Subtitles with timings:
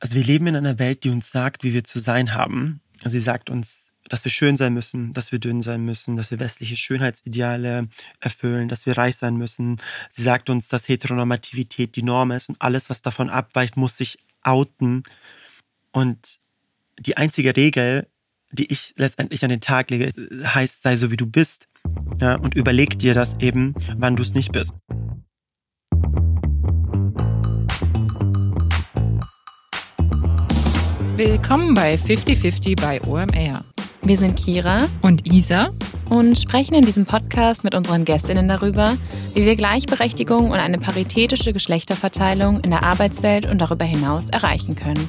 [0.00, 2.80] Also wir leben in einer Welt, die uns sagt, wie wir zu sein haben.
[3.04, 6.38] Sie sagt uns, dass wir schön sein müssen, dass wir dünn sein müssen, dass wir
[6.38, 7.88] westliche Schönheitsideale
[8.20, 9.76] erfüllen, dass wir reich sein müssen.
[10.10, 14.18] Sie sagt uns, dass Heteronormativität die Norm ist und alles, was davon abweicht, muss sich
[14.42, 15.02] outen.
[15.92, 16.38] Und
[17.00, 18.06] die einzige Regel,
[18.52, 21.68] die ich letztendlich an den Tag lege, heißt, sei so wie du bist.
[22.20, 24.72] Ja, und überleg dir das eben, wann du es nicht bist.
[31.16, 33.64] Willkommen bei 5050 bei OMR.
[34.02, 35.70] Wir sind Kira und Isa
[36.10, 38.98] und sprechen in diesem Podcast mit unseren Gästinnen darüber,
[39.32, 45.08] wie wir Gleichberechtigung und eine paritätische Geschlechterverteilung in der Arbeitswelt und darüber hinaus erreichen können.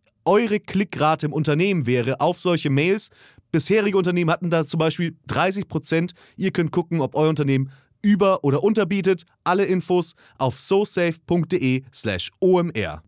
[0.25, 3.09] eure Klickrate im Unternehmen wäre auf solche Mails.
[3.51, 6.13] Bisherige Unternehmen hatten da zum Beispiel 30 Prozent.
[6.37, 7.71] Ihr könnt gucken, ob euer Unternehmen
[8.01, 9.23] über- oder unterbietet.
[9.43, 13.03] Alle Infos auf sosafe.de/slash omr.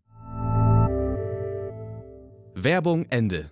[2.55, 3.49] Werbung Ende.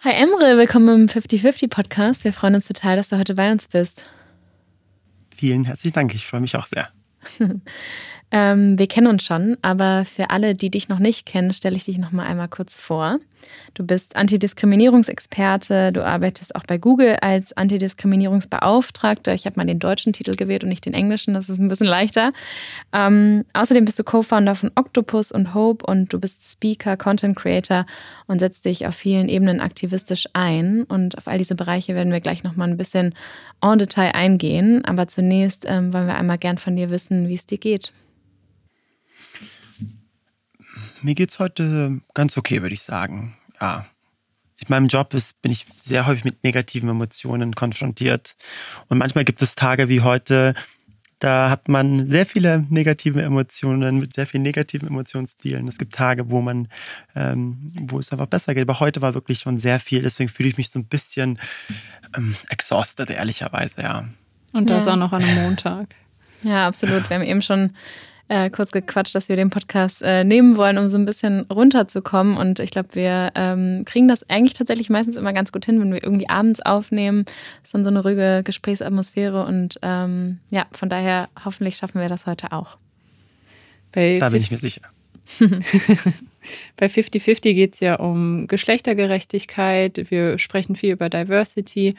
[0.00, 2.24] Hi Emre, willkommen im 50-50 Podcast.
[2.24, 4.10] Wir freuen uns total, dass du heute bei uns bist.
[5.30, 6.88] Vielen herzlichen Dank, ich freue mich auch sehr.
[8.34, 11.84] Ähm, wir kennen uns schon, aber für alle, die dich noch nicht kennen, stelle ich
[11.84, 13.18] dich noch mal einmal kurz vor.
[13.74, 19.34] Du bist Antidiskriminierungsexperte, du arbeitest auch bei Google als Antidiskriminierungsbeauftragter.
[19.34, 21.86] Ich habe mal den deutschen Titel gewählt und nicht den englischen, das ist ein bisschen
[21.86, 22.32] leichter.
[22.94, 27.84] Ähm, außerdem bist du Co-Founder von Octopus und Hope und du bist Speaker, Content Creator
[28.28, 30.84] und setzt dich auf vielen Ebenen aktivistisch ein.
[30.84, 33.14] Und auf all diese Bereiche werden wir gleich noch mal ein bisschen
[33.60, 34.86] en Detail eingehen.
[34.86, 37.92] Aber zunächst ähm, wollen wir einmal gern von dir wissen, wie es dir geht.
[41.02, 43.36] Mir geht es heute ganz okay, würde ich sagen.
[43.60, 43.86] Ja.
[44.58, 48.36] In meinem Job ist, bin ich sehr häufig mit negativen Emotionen konfrontiert.
[48.88, 50.54] Und manchmal gibt es Tage wie heute,
[51.22, 55.68] da hat man sehr viele negative Emotionen mit sehr vielen negativen Emotionsstilen.
[55.68, 56.66] Es gibt Tage, wo man,
[57.14, 58.68] ähm, wo es einfach besser geht.
[58.68, 60.02] Aber heute war wirklich schon sehr viel.
[60.02, 61.38] Deswegen fühle ich mich so ein bisschen
[62.16, 64.08] ähm, exhausted, ehrlicherweise, ja.
[64.52, 64.92] Und das ja.
[64.92, 65.94] auch noch an einem Montag.
[66.42, 67.08] Ja, absolut.
[67.08, 67.76] Wir haben eben schon
[68.32, 72.38] äh, kurz gequatscht, dass wir den Podcast äh, nehmen wollen, um so ein bisschen runterzukommen.
[72.38, 75.92] Und ich glaube, wir ähm, kriegen das eigentlich tatsächlich meistens immer ganz gut hin, wenn
[75.92, 77.26] wir irgendwie abends aufnehmen.
[77.26, 79.44] Das ist dann so eine ruhige Gesprächsatmosphäre.
[79.44, 82.78] Und ähm, ja, von daher hoffentlich schaffen wir das heute auch.
[83.92, 84.80] Bei da bin ich mir sicher.
[86.76, 90.10] Bei 50-50 geht es ja um Geschlechtergerechtigkeit.
[90.10, 91.94] Wir sprechen viel über Diversity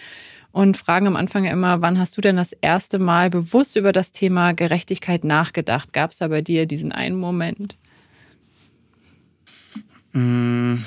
[0.51, 4.11] und fragen am Anfang immer, wann hast du denn das erste Mal bewusst über das
[4.11, 5.93] Thema Gerechtigkeit nachgedacht?
[5.93, 7.77] Gab es da bei dir diesen einen Moment?
[10.13, 10.77] Mm,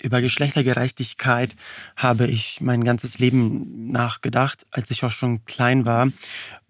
[0.00, 1.56] über Geschlechtergerechtigkeit
[1.96, 4.66] habe ich mein ganzes Leben nachgedacht.
[4.70, 6.10] Als ich auch schon klein war,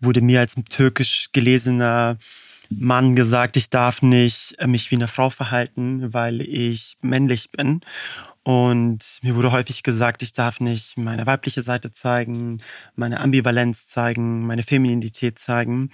[0.00, 2.18] wurde mir als türkisch gelesener
[2.78, 7.80] Mann gesagt, ich darf nicht mich wie eine Frau verhalten, weil ich männlich bin.
[8.44, 12.60] Und mir wurde häufig gesagt, ich darf nicht meine weibliche Seite zeigen,
[12.96, 15.90] meine Ambivalenz zeigen, meine Femininität zeigen,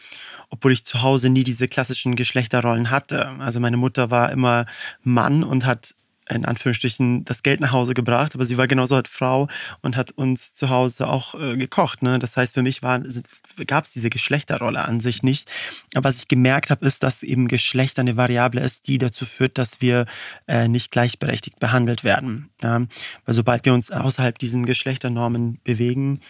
[0.48, 3.28] obwohl ich zu Hause nie diese klassischen Geschlechterrollen hatte.
[3.38, 4.64] Also meine Mutter war immer
[5.02, 5.94] Mann und hat
[6.28, 9.48] in Anführungsstrichen das Geld nach Hause gebracht, aber sie war genauso halt Frau
[9.82, 12.02] und hat uns zu Hause auch äh, gekocht.
[12.02, 12.19] Ne?
[12.19, 15.50] Das heißt, für mich gab es diese Geschlechterrolle an sich nicht.
[15.94, 19.58] Aber was ich gemerkt habe, ist, dass eben Geschlecht eine Variable ist, die dazu führt,
[19.58, 20.06] dass wir
[20.46, 22.50] äh, nicht gleichberechtigt behandelt werden.
[22.62, 22.82] Ja?
[23.24, 26.20] Weil sobald wir uns außerhalb diesen Geschlechternormen bewegen,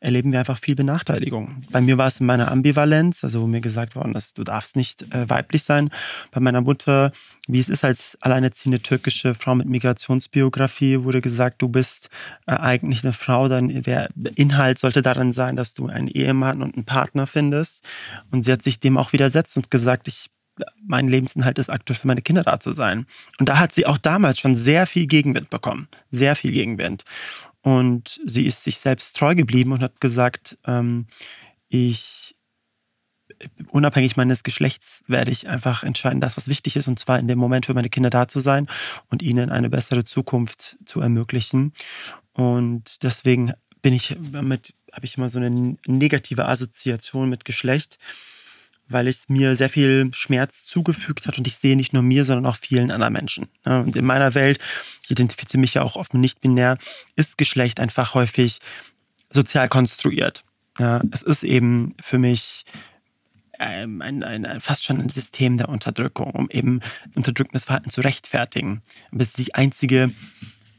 [0.00, 1.62] erleben wir einfach viel Benachteiligung.
[1.70, 4.74] Bei mir war es in meiner Ambivalenz, also wo mir gesagt worden ist, du darfst
[4.74, 5.90] nicht äh, weiblich sein.
[6.30, 7.12] Bei meiner Mutter,
[7.46, 12.08] wie es ist als alleinerziehende türkische Frau mit Migrationsbiografie, wurde gesagt, du bist
[12.46, 16.76] äh, eigentlich eine Frau, dein der Inhalt sollte darin sein, dass du einen Ehemann und
[16.76, 17.84] einen Partner findest.
[18.30, 20.30] Und sie hat sich dem auch widersetzt und gesagt, ich
[20.86, 23.06] mein Lebensinhalt ist aktuell für meine Kinder da zu sein.
[23.38, 25.88] Und da hat sie auch damals schon sehr viel Gegenwind bekommen.
[26.10, 27.04] Sehr viel Gegenwind.
[27.62, 31.06] Und sie ist sich selbst treu geblieben und hat gesagt, ähm,
[31.68, 32.34] ich,
[33.68, 37.38] unabhängig meines Geschlechts, werde ich einfach entscheiden, das, was wichtig ist, und zwar in dem
[37.38, 38.66] Moment für meine Kinder da zu sein
[39.08, 41.72] und ihnen eine bessere Zukunft zu ermöglichen.
[42.32, 43.52] Und deswegen
[43.82, 47.98] bin ich damit, habe ich immer so eine negative Assoziation mit Geschlecht
[48.90, 52.46] weil es mir sehr viel Schmerz zugefügt hat und ich sehe nicht nur mir, sondern
[52.46, 53.48] auch vielen anderen Menschen.
[53.64, 54.58] Und in meiner Welt,
[55.04, 56.78] ich identifiziere mich ja auch oft nicht binär,
[57.16, 58.58] ist Geschlecht einfach häufig
[59.30, 60.44] sozial konstruiert.
[61.10, 62.64] Es ist eben für mich
[63.58, 66.80] ähm, ein, ein, ein, fast schon ein System der Unterdrückung, um eben
[67.14, 68.80] unterdrückendes Verhalten zu rechtfertigen.
[69.12, 70.12] Aber es ist die einzige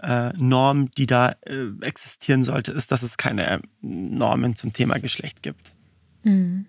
[0.02, 5.44] äh, Norm, die da äh, existieren sollte, ist, dass es keine Normen zum Thema Geschlecht
[5.44, 5.74] gibt.
[6.24, 6.66] Mhm.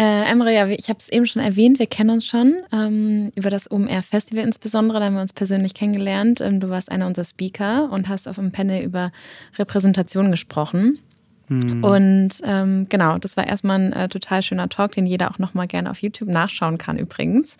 [0.00, 3.50] Äh, Emre, ja, ich habe es eben schon erwähnt, wir kennen uns schon ähm, über
[3.50, 6.40] das OMR-Festival insbesondere, da haben wir uns persönlich kennengelernt.
[6.40, 9.12] Ähm, du warst einer unserer Speaker und hast auf einem Panel über
[9.58, 11.00] Repräsentation gesprochen.
[11.48, 11.84] Hm.
[11.84, 15.66] Und ähm, genau, das war erstmal ein äh, total schöner Talk, den jeder auch nochmal
[15.66, 17.58] gerne auf YouTube nachschauen kann übrigens.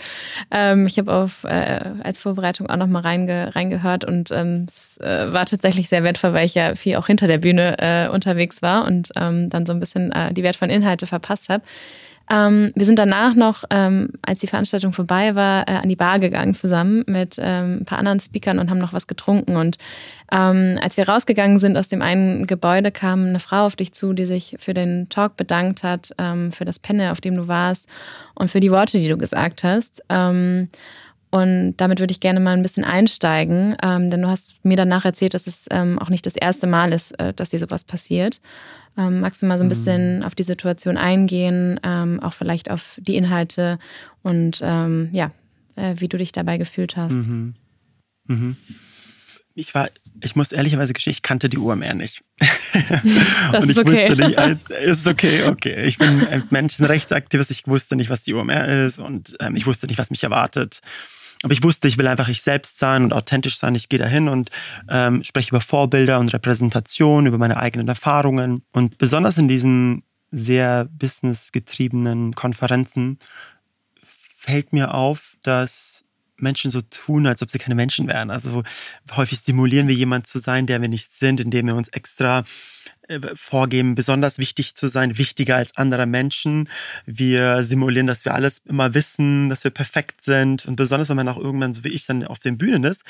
[0.51, 5.31] Ähm, ich habe auf äh, als Vorbereitung auch nochmal reinge reingehört und ähm, es äh,
[5.31, 8.87] war tatsächlich sehr wertvoll, weil ich ja viel auch hinter der Bühne äh, unterwegs war
[8.87, 11.65] und ähm, dann so ein bisschen äh, die wertvollen Inhalte verpasst habe.
[12.31, 16.21] Ähm, wir sind danach noch, ähm, als die Veranstaltung vorbei war, äh, an die Bar
[16.21, 19.57] gegangen zusammen mit ähm, ein paar anderen Speakern und haben noch was getrunken.
[19.57, 19.79] Und
[20.31, 24.13] ähm, als wir rausgegangen sind aus dem einen Gebäude, kam eine Frau auf dich zu,
[24.13, 27.89] die sich für den Talk bedankt hat, ähm, für das Panel, auf dem du warst
[28.37, 30.03] und für die Worte, die du gesagt hast.
[31.31, 35.05] Und damit würde ich gerne mal ein bisschen einsteigen, ähm, denn du hast mir danach
[35.05, 38.41] erzählt, dass es ähm, auch nicht das erste Mal ist, äh, dass dir sowas passiert.
[38.99, 39.71] Ähm, magst du mal so ein mhm.
[39.71, 43.79] bisschen auf die Situation eingehen, ähm, auch vielleicht auf die Inhalte
[44.23, 45.31] und ähm, ja,
[45.77, 47.13] äh, wie du dich dabei gefühlt hast?
[47.13, 47.55] Mhm.
[48.27, 48.57] Mhm.
[49.55, 49.89] Ich war,
[50.23, 52.23] ich muss ehrlicherweise gestehen, ich kannte die UMR nicht.
[53.53, 54.09] Das und ich ist okay.
[54.09, 55.85] wusste nicht, äh, ist okay, okay.
[55.87, 59.89] Ich bin ein Menschenrechtsaktivist, ich wusste nicht, was die UMR ist und ähm, ich wusste
[59.89, 60.81] nicht, was mich erwartet.
[61.43, 63.75] Aber ich wusste, ich will einfach ich selbst sein und authentisch sein.
[63.75, 64.51] Ich gehe dahin und
[64.89, 68.63] ähm, spreche über Vorbilder und Repräsentation, über meine eigenen Erfahrungen.
[68.73, 73.19] Und besonders in diesen sehr businessgetriebenen Konferenzen
[74.05, 76.05] fällt mir auf, dass
[76.37, 78.31] Menschen so tun, als ob sie keine Menschen wären.
[78.31, 78.63] Also
[79.13, 82.45] häufig simulieren wir jemand zu sein, der wir nicht sind, indem wir uns extra
[83.35, 86.69] vorgeben, besonders wichtig zu sein, wichtiger als andere Menschen.
[87.07, 90.67] Wir simulieren, dass wir alles immer wissen, dass wir perfekt sind.
[90.67, 93.05] Und besonders, wenn man auch irgendwann, so wie ich, dann auf den Bühnen ist,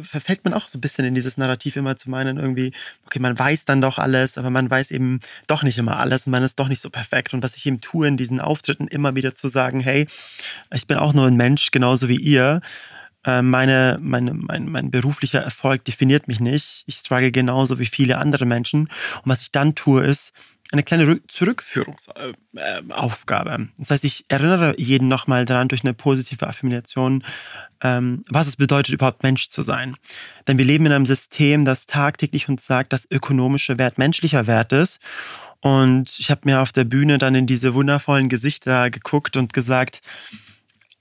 [0.00, 2.72] verfällt man auch so ein bisschen in dieses Narrativ immer zu meinen, irgendwie,
[3.06, 6.30] okay, man weiß dann doch alles, aber man weiß eben doch nicht immer alles und
[6.30, 7.34] man ist doch nicht so perfekt.
[7.34, 10.06] Und was ich eben tue in diesen Auftritten, immer wieder zu sagen, hey,
[10.72, 12.60] ich bin auch nur ein Mensch, genauso wie ihr.
[13.24, 16.84] Äh, meine, meine, mein, mein beruflicher Erfolg definiert mich nicht.
[16.86, 18.82] Ich struggle genauso wie viele andere Menschen.
[18.82, 20.32] Und was ich dann tue, ist
[20.72, 23.68] eine kleine Zurückführungsaufgabe.
[23.76, 27.24] Das heißt, ich erinnere jeden nochmal daran durch eine positive Affirmation,
[27.82, 29.96] ähm, was es bedeutet, überhaupt Mensch zu sein.
[30.46, 34.72] Denn wir leben in einem System, das tagtäglich uns sagt, dass ökonomischer Wert menschlicher Wert
[34.72, 35.00] ist.
[35.60, 40.02] Und ich habe mir auf der Bühne dann in diese wundervollen Gesichter geguckt und gesagt,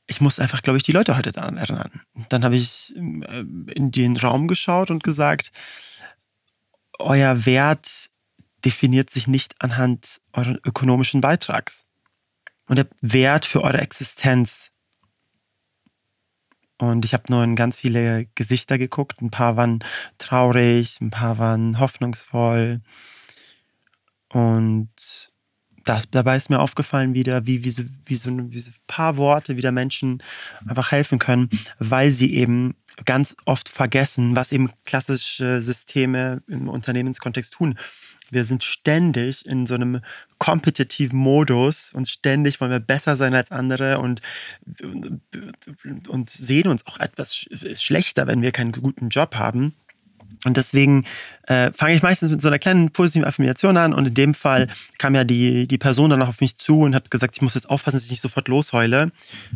[0.09, 2.01] ich muss einfach, glaube ich, die Leute heute daran erinnern.
[2.29, 5.51] Dann habe ich äh, in den Raum geschaut und gesagt,
[6.97, 8.09] euer Wert
[8.65, 11.85] definiert sich nicht anhand euren ökonomischen Beitrags.
[12.67, 14.71] Und der Wert für eure Existenz.
[16.79, 19.21] Und ich habe nur in ganz viele Gesichter geguckt.
[19.21, 19.83] Ein paar waren
[20.17, 22.81] traurig, ein paar waren hoffnungsvoll.
[24.29, 25.28] Und
[25.89, 29.17] das, dabei ist mir aufgefallen wieder, wie, wie, so, wie, so, wie so ein paar
[29.17, 30.21] Worte wieder Menschen
[30.67, 37.53] einfach helfen können, weil sie eben ganz oft vergessen, was eben klassische Systeme im Unternehmenskontext
[37.53, 37.79] tun.
[38.29, 40.01] Wir sind ständig in so einem
[40.37, 44.21] kompetitiven Modus und ständig wollen wir besser sein als andere und,
[46.07, 49.73] und sehen uns auch etwas schlechter, wenn wir keinen guten Job haben.
[50.45, 51.05] Und deswegen
[51.47, 53.93] äh, fange ich meistens mit so einer kleinen positiven Affirmation an.
[53.93, 54.67] Und in dem Fall
[54.97, 57.55] kam ja die, die Person dann auch auf mich zu und hat gesagt, ich muss
[57.55, 59.11] jetzt aufpassen, dass ich nicht sofort losheule.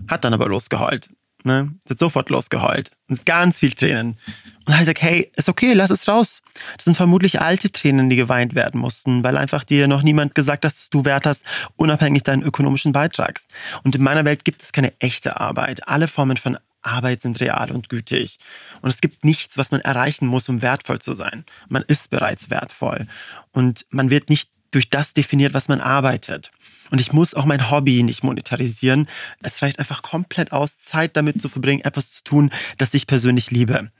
[0.08, 1.10] Hat dann aber losgeheult.
[1.46, 1.74] Ne?
[1.90, 2.92] Hat sofort losgeheult.
[3.10, 4.12] Und ganz viel Tränen.
[4.12, 4.18] Und
[4.66, 6.42] dann habe ich gesagt, hey, ist okay, lass es raus.
[6.78, 10.64] Das sind vermutlich alte Tränen, die geweint werden mussten, weil einfach dir noch niemand gesagt
[10.64, 13.48] hat, dass du Wert hast, unabhängig deinen ökonomischen Beitrags.
[13.84, 15.88] Und in meiner Welt gibt es keine echte Arbeit.
[15.88, 18.38] Alle Formen von Arbeit sind real und gütig.
[18.82, 21.46] Und es gibt nichts, was man erreichen muss, um wertvoll zu sein.
[21.70, 23.08] Man ist bereits wertvoll.
[23.52, 26.52] Und man wird nicht durch das definiert, was man arbeitet.
[26.92, 29.08] Und ich muss auch mein Hobby nicht monetarisieren.
[29.42, 33.52] Es reicht einfach komplett aus, Zeit damit zu verbringen, etwas zu tun, das ich persönlich
[33.52, 33.92] liebe.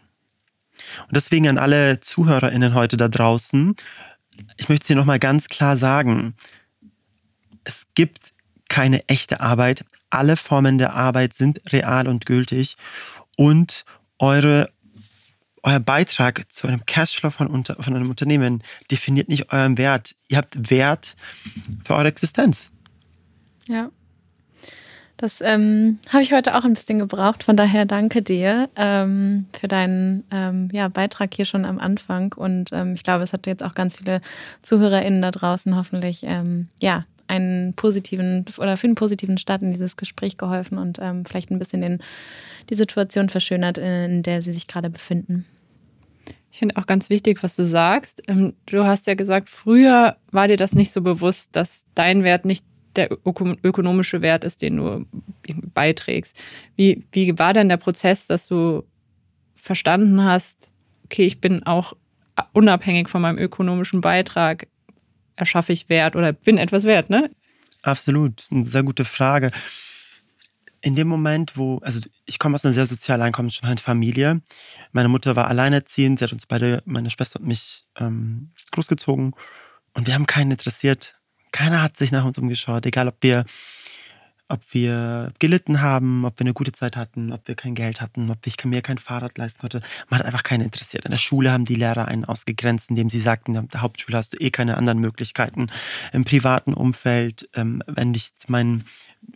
[1.08, 3.76] Und deswegen an alle ZuhörerInnen heute da draußen,
[4.58, 6.36] ich möchte es hier nochmal ganz klar sagen.
[7.64, 8.33] Es gibt
[8.74, 9.86] keine echte Arbeit.
[10.10, 12.76] Alle Formen der Arbeit sind real und gültig.
[13.38, 13.86] Und
[14.18, 14.72] eure
[15.62, 20.16] euer Beitrag zu einem Cashflow von, unter, von einem Unternehmen definiert nicht euren Wert.
[20.28, 21.16] Ihr habt Wert
[21.84, 22.72] für eure Existenz.
[23.68, 23.92] Ja.
[25.18, 27.44] Das ähm, habe ich heute auch ein bisschen gebraucht.
[27.44, 32.34] Von daher danke dir ähm, für deinen ähm, ja, Beitrag hier schon am Anfang.
[32.34, 34.20] Und ähm, ich glaube, es hat jetzt auch ganz viele
[34.64, 39.98] ZuhörerInnen da draußen hoffentlich ähm, ja, einen positiven oder für einen positiven Start in dieses
[39.98, 42.04] Gespräch geholfen und ähm, vielleicht ein bisschen den,
[42.70, 45.46] die Situation verschönert, in der sie sich gerade befinden.
[46.52, 48.22] Ich finde auch ganz wichtig, was du sagst.
[48.28, 52.46] Ähm, du hast ja gesagt, früher war dir das nicht so bewusst, dass dein Wert
[52.46, 52.64] nicht
[52.96, 55.06] der ökonomische Wert ist, den du
[55.74, 56.38] beiträgst.
[56.76, 58.84] Wie, wie war denn der Prozess, dass du
[59.56, 60.70] verstanden hast,
[61.06, 61.96] okay, ich bin auch
[62.52, 64.68] unabhängig von meinem ökonomischen Beitrag,
[65.36, 67.30] erschaffe ich Wert oder bin etwas wert, ne?
[67.82, 69.52] Absolut, eine sehr gute Frage
[70.84, 74.42] in dem Moment, wo, also ich komme aus einer sehr sozial einkommensschwachen Familie.
[74.92, 79.34] Meine Mutter war alleinerziehend, sie hat uns beide, meine Schwester und mich, ähm, großgezogen.
[79.94, 81.16] Und wir haben keinen interessiert.
[81.54, 83.46] Keiner hat sich nach uns umgeschaut, egal ob wir
[84.50, 88.30] ob wir gelitten haben, ob wir eine gute Zeit hatten, ob wir kein Geld hatten,
[88.30, 89.82] ob ich mir kein Fahrrad leisten konnte.
[90.10, 91.06] Man hat einfach keinen interessiert.
[91.06, 94.34] In der Schule haben die Lehrer einen ausgegrenzt, indem sie sagten, in der Hauptschule hast
[94.34, 95.68] du eh keine anderen Möglichkeiten.
[96.12, 98.84] Im privaten Umfeld, ähm, wenn ich zu meinen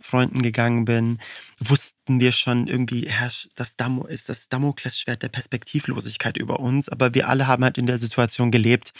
[0.00, 1.18] Freunden gegangen bin,
[1.58, 3.10] wussten wir schon irgendwie,
[3.56, 6.88] das Damo ist das Damoklesschwert der Perspektivlosigkeit über uns.
[6.88, 8.92] Aber wir alle haben halt in der Situation gelebt.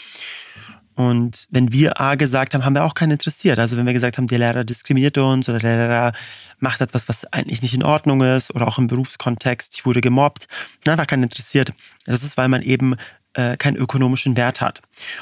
[0.99, 3.57] Und wenn wir A gesagt haben, haben wir auch keinen interessiert.
[3.57, 6.11] Also wenn wir gesagt haben, der Lehrer diskriminiert uns oder der Lehrer
[6.59, 10.49] macht etwas, was eigentlich nicht in Ordnung ist oder auch im Berufskontext, ich wurde gemobbt,
[10.85, 11.71] einfach keinen interessiert.
[12.05, 12.97] Das ist, weil man eben
[13.31, 14.81] äh, keinen ökonomischen Wert hat.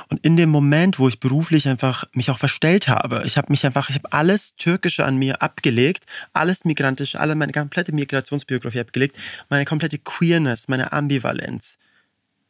[0.09, 3.63] Und in dem Moment, wo ich beruflich einfach mich auch verstellt habe, ich habe mich
[3.63, 9.15] einfach, ich habe alles Türkische an mir abgelegt, alles Migrantische, alle meine komplette Migrationsbiografie abgelegt,
[9.49, 11.77] meine komplette Queerness, meine Ambivalenz,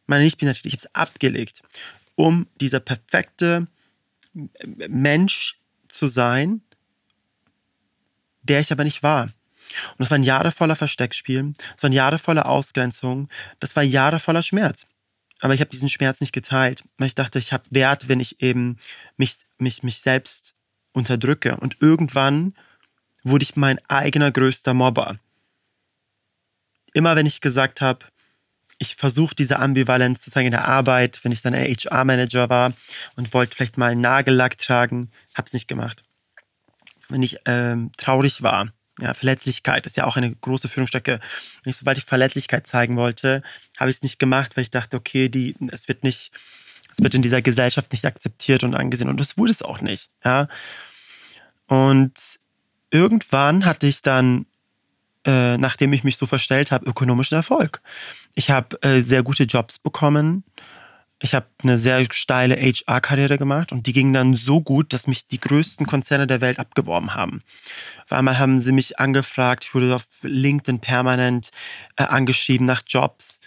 [0.06, 1.62] meine Nichtbinarität, ich habe es abgelegt
[2.18, 3.68] um dieser perfekte
[4.34, 6.62] Mensch zu sein,
[8.42, 9.24] der ich aber nicht war.
[9.24, 13.28] Und das waren Jahre voller Versteckspielen, das waren Jahre voller Ausgrenzung,
[13.60, 14.88] das war Jahre voller Schmerz.
[15.40, 18.42] Aber ich habe diesen Schmerz nicht geteilt, weil ich dachte, ich habe Wert, wenn ich
[18.42, 18.78] eben
[19.18, 20.56] mich, mich, mich selbst
[20.94, 21.58] unterdrücke.
[21.58, 22.56] Und irgendwann
[23.24, 25.20] wurde ich mein eigener größter Mobber.
[26.94, 28.08] Immer wenn ich gesagt habe,
[28.80, 32.74] ich versuche diese Ambivalenz zu zeigen in der Arbeit, wenn ich dann HR-Manager war
[33.16, 36.04] und wollte vielleicht mal einen Nagellack tragen, habe es nicht gemacht.
[37.10, 41.20] Wenn ich ähm, traurig war, ja, Verletzlichkeit ist ja auch eine große Führungsstrecke.
[41.64, 43.44] Wenn ich, sobald ich Verletzlichkeit zeigen wollte,
[43.78, 46.32] habe ich es nicht gemacht, weil ich dachte, okay, die, es wird nicht,
[46.92, 50.10] es wird in dieser Gesellschaft nicht akzeptiert und angesehen und das wurde es auch nicht.
[50.26, 50.48] Ja.
[51.68, 52.40] Und
[52.90, 54.48] irgendwann hatte ich dann
[55.28, 57.82] äh, nachdem ich mich so verstellt habe, ökonomischen Erfolg.
[58.34, 60.46] Ich habe äh, sehr gute Jobs bekommen.
[61.20, 65.28] Ich habe eine sehr steile HR-Karriere gemacht und die ging dann so gut, dass mich
[65.28, 67.42] die größten Konzerne der Welt abgeworben haben.
[68.06, 71.50] Auf einmal haben sie mich angefragt, ich wurde auf LinkedIn permanent
[71.98, 73.42] äh, angeschrieben nach Jobs.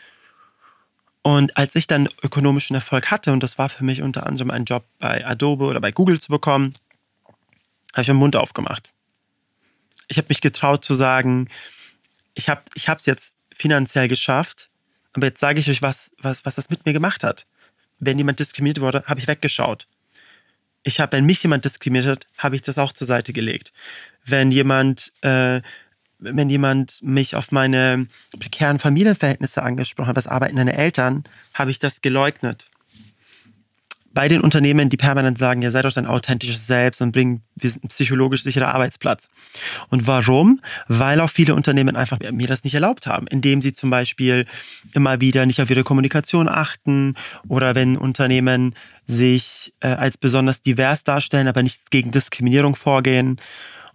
[1.22, 4.64] Und als ich dann ökonomischen Erfolg hatte, und das war für mich unter anderem ein
[4.64, 6.74] Job bei Adobe oder bei Google zu bekommen,
[7.92, 8.90] habe ich meinen Mund aufgemacht
[10.10, 11.48] ich habe mich getraut zu sagen,
[12.34, 14.68] ich habe ich es jetzt finanziell geschafft,
[15.12, 17.46] aber jetzt sage ich euch, was, was, was das mit mir gemacht hat.
[18.00, 19.86] Wenn jemand diskriminiert wurde, habe ich weggeschaut.
[20.82, 23.72] Ich habe, wenn mich jemand diskriminiert hat, habe ich das auch zur Seite gelegt.
[24.24, 25.60] Wenn jemand, äh,
[26.18, 28.06] wenn jemand mich auf meine
[28.38, 31.24] prekären Familienverhältnisse angesprochen hat, was arbeiten deine Eltern,
[31.54, 32.69] habe ich das geleugnet
[34.12, 37.70] bei den Unternehmen, die permanent sagen, ja, sei doch dein authentisches Selbst und bring wir
[37.70, 39.28] sind ein psychologisch sicherer Arbeitsplatz.
[39.88, 40.60] Und warum?
[40.88, 44.46] Weil auch viele Unternehmen einfach mir das nicht erlaubt haben, indem sie zum Beispiel
[44.92, 47.14] immer wieder nicht auf ihre Kommunikation achten
[47.48, 48.74] oder wenn Unternehmen
[49.06, 53.30] sich äh, als besonders divers darstellen, aber nichts gegen Diskriminierung vorgehen.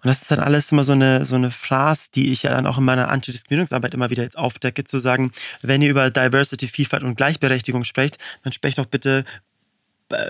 [0.06, 2.68] Und das ist dann alles immer so eine, so eine Phrase, die ich ja dann
[2.68, 5.32] auch in meiner Antidiskriminierungsarbeit immer wieder jetzt aufdecke, zu sagen,
[5.64, 9.26] wenn ihr über Diversity, Vielfalt und Gleichberechtigung sprecht, dann sprecht doch bitte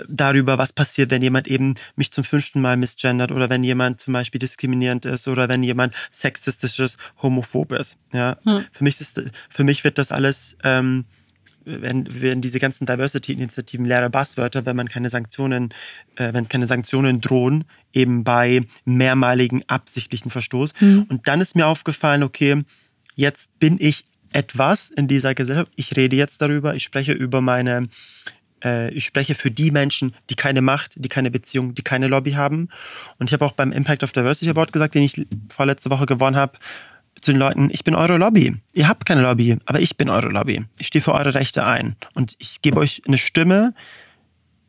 [0.08, 4.14] darüber, was passiert, wenn jemand eben mich zum fünften Mal misgendert oder wenn jemand zum
[4.14, 7.98] Beispiel diskriminierend ist oder wenn jemand sexistisch ist, homophob ist.
[8.12, 8.64] Ja, hm.
[8.72, 11.04] für mich ist, für mich wird das alles ähm,
[11.66, 15.70] wenn, wenn diese ganzen Diversity-Initiativen leere Buzzwörter, wenn man keine Sanktionen,
[16.14, 20.72] äh, wenn keine Sanktionen drohen, eben bei mehrmaligen absichtlichen Verstoß.
[20.80, 21.06] Mhm.
[21.08, 22.62] Und dann ist mir aufgefallen, okay,
[23.16, 25.72] jetzt bin ich etwas in dieser Gesellschaft.
[25.76, 27.88] Ich rede jetzt darüber, ich spreche über meine,
[28.64, 32.32] äh, ich spreche für die Menschen, die keine Macht, die keine Beziehung, die keine Lobby
[32.32, 32.68] haben.
[33.18, 36.36] Und ich habe auch beim Impact of Diversity Award gesagt, den ich vorletzte Woche gewonnen
[36.36, 36.58] habe,
[37.20, 38.56] zu den Leuten, ich bin eure Lobby.
[38.74, 40.64] Ihr habt keine Lobby, aber ich bin eure Lobby.
[40.78, 41.96] Ich stehe für eure Rechte ein.
[42.14, 43.74] Und ich gebe euch eine Stimme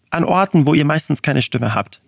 [0.09, 2.01] an Orten, wo ihr meistens keine Stimme habt.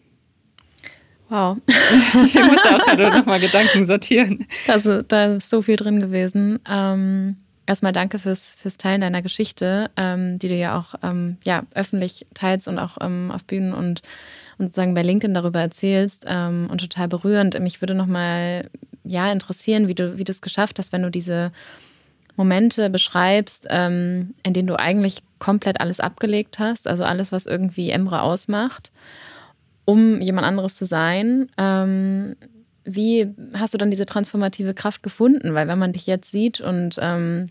[1.28, 1.58] Wow.
[1.68, 4.48] ich musste auch gerade nochmal Gedanken sortieren.
[4.68, 6.60] Also, da ist so viel drin gewesen.
[6.68, 7.38] Ähm,
[7.70, 12.26] erstmal danke fürs, fürs Teilen deiner Geschichte, ähm, die du ja auch ähm, ja, öffentlich
[12.34, 14.02] teilst und auch ähm, auf Bühnen und,
[14.58, 17.58] und sozusagen bei LinkedIn darüber erzählst ähm, und total berührend.
[17.60, 18.70] Mich würde nochmal
[19.04, 21.52] ja, interessieren, wie du, wie es geschafft hast, wenn du diese
[22.36, 27.92] Momente beschreibst, ähm, in denen du eigentlich komplett alles abgelegt hast, also alles, was irgendwie
[27.92, 28.92] Emre ausmacht,
[29.86, 31.50] um jemand anderes zu sein.
[31.60, 32.36] Ähm,
[32.84, 35.54] wie hast du dann diese transformative Kraft gefunden?
[35.54, 37.50] Weil wenn man dich jetzt sieht und ähm,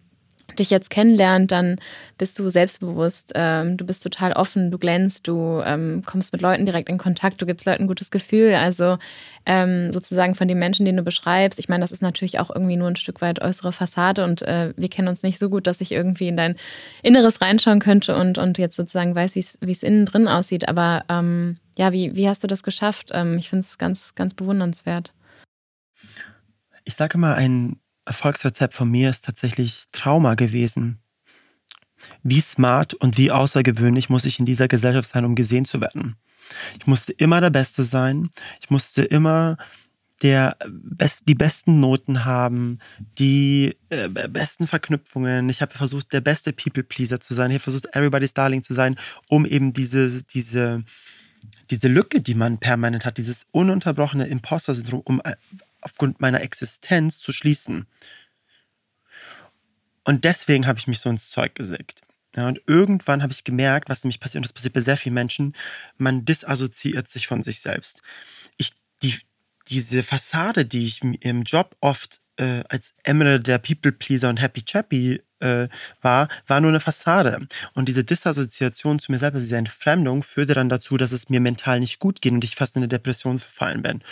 [0.57, 1.77] dich jetzt kennenlernt, dann
[2.17, 6.67] bist du selbstbewusst, ähm, du bist total offen, du glänzt, du ähm, kommst mit Leuten
[6.67, 8.55] direkt in Kontakt, du gibst Leuten ein gutes Gefühl.
[8.55, 8.99] Also
[9.47, 11.59] ähm, sozusagen von den Menschen, den du beschreibst.
[11.59, 14.73] Ich meine, das ist natürlich auch irgendwie nur ein Stück weit äußere Fassade und äh,
[14.77, 16.57] wir kennen uns nicht so gut, dass ich irgendwie in dein
[17.03, 20.69] Inneres reinschauen könnte und, und jetzt sozusagen weiß, wie es innen drin aussieht.
[20.69, 23.11] Aber ähm, ja, wie, wie hast du das geschafft?
[23.13, 25.15] Ähm, ich finde es ganz, ganz bewundernswert.
[26.85, 27.79] Ich sage mal, ein
[28.09, 30.99] Erfolgsrezept von mir ist tatsächlich Trauma gewesen.
[32.23, 36.17] Wie smart und wie außergewöhnlich muss ich in dieser Gesellschaft sein, um gesehen zu werden?
[36.79, 38.31] Ich musste immer der Beste sein.
[38.61, 39.57] Ich musste immer
[40.23, 42.79] der best, die besten Noten haben,
[43.19, 45.49] die äh, besten Verknüpfungen.
[45.49, 47.51] Ich habe versucht, der beste People-Pleaser zu sein.
[47.51, 48.97] Ich habe versucht, Everybody's Darling zu sein,
[49.29, 50.83] um eben diese, diese,
[51.71, 55.23] diese Lücke, die man permanent hat, dieses ununterbrochene Imposter-Syndrom, um
[55.89, 57.87] aufgrund meiner Existenz zu schließen.
[60.05, 62.03] Und deswegen habe ich mich so ins Zeug gesägt.
[62.37, 65.15] Ja, und irgendwann habe ich gemerkt, was nämlich passiert, und das passiert bei sehr vielen
[65.15, 65.55] Menschen,
[65.97, 68.03] man disassoziiert sich von sich selbst.
[68.59, 68.73] Ich,
[69.03, 69.19] die,
[69.71, 74.63] diese Fassade, die ich im Job oft äh, als Emre der People Pleaser und Happy
[74.63, 75.69] Chappy äh,
[76.01, 77.47] war, war nur eine Fassade.
[77.75, 81.81] Und diese Disassoziation zu mir selber, diese Entfremdung, führte dann dazu, dass es mir mental
[81.81, 84.03] nicht gut ging und ich fast in eine Depression verfallen bin.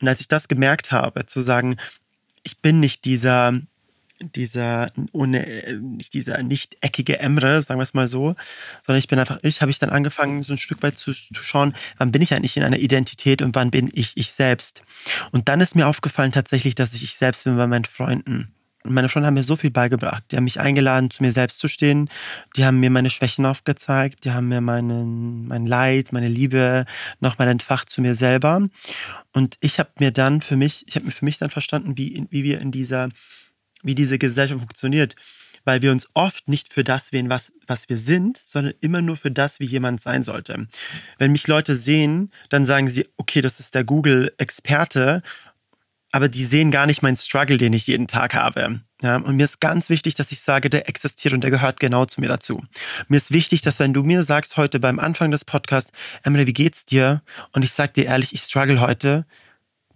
[0.00, 1.76] Und als ich das gemerkt habe, zu sagen,
[2.42, 3.52] ich bin nicht dieser
[4.20, 5.46] dieser ohne
[5.80, 8.34] nicht dieser nicht eckige Emre, sagen wir es mal so,
[8.82, 11.42] sondern ich bin einfach ich, habe ich dann angefangen so ein Stück weit zu, zu
[11.42, 14.82] schauen, wann bin ich eigentlich in einer Identität und wann bin ich ich selbst.
[15.30, 18.54] Und dann ist mir aufgefallen tatsächlich, dass ich ich selbst bin bei meinen Freunden.
[18.84, 20.24] Und meine Freunde haben mir so viel beigebracht.
[20.30, 22.08] Die haben mich eingeladen, zu mir selbst zu stehen.
[22.56, 24.24] Die haben mir meine Schwächen aufgezeigt.
[24.24, 26.84] Die haben mir meinen, mein Leid, meine Liebe
[27.20, 28.68] nochmal entfacht zu mir selber.
[29.32, 32.26] Und ich habe mir dann für mich, ich habe mir für mich dann verstanden, wie,
[32.30, 33.08] wie wir in dieser,
[33.82, 35.16] wie diese Gesellschaft funktioniert.
[35.64, 39.14] Weil wir uns oft nicht für das wählen, was, was wir sind, sondern immer nur
[39.14, 40.66] für das, wie jemand sein sollte.
[41.18, 45.22] Wenn mich Leute sehen, dann sagen sie, okay, das ist der Google-Experte
[46.12, 48.80] aber die sehen gar nicht meinen Struggle, den ich jeden Tag habe.
[49.02, 52.04] Ja, und mir ist ganz wichtig, dass ich sage, der existiert und der gehört genau
[52.04, 52.62] zu mir dazu.
[53.08, 55.90] Mir ist wichtig, dass wenn du mir sagst heute beim Anfang des Podcasts,
[56.22, 57.22] Emily, wie geht's dir?
[57.52, 59.24] Und ich sag dir ehrlich, ich struggle heute,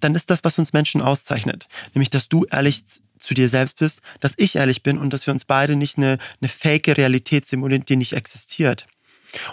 [0.00, 1.68] dann ist das, was uns Menschen auszeichnet.
[1.94, 2.82] Nämlich, dass du ehrlich
[3.18, 6.18] zu dir selbst bist, dass ich ehrlich bin und dass wir uns beide nicht eine,
[6.40, 8.86] eine fake Realität simulieren, die nicht existiert.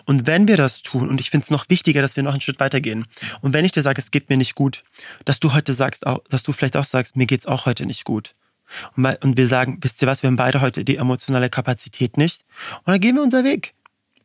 [0.06, 2.42] Und wenn wir das tun, und ich finde es noch wichtiger, dass wir noch einen
[2.42, 3.06] Schritt weitergehen,
[3.42, 4.84] und wenn ich dir sage, es geht mir nicht gut,
[5.26, 8.06] dass du heute sagst, dass du vielleicht auch sagst, mir geht es auch heute nicht
[8.06, 8.36] gut.
[8.96, 12.44] Und wir sagen, wisst ihr was, wir haben beide heute die emotionale Kapazität nicht.
[12.80, 13.74] Und dann gehen wir unser Weg.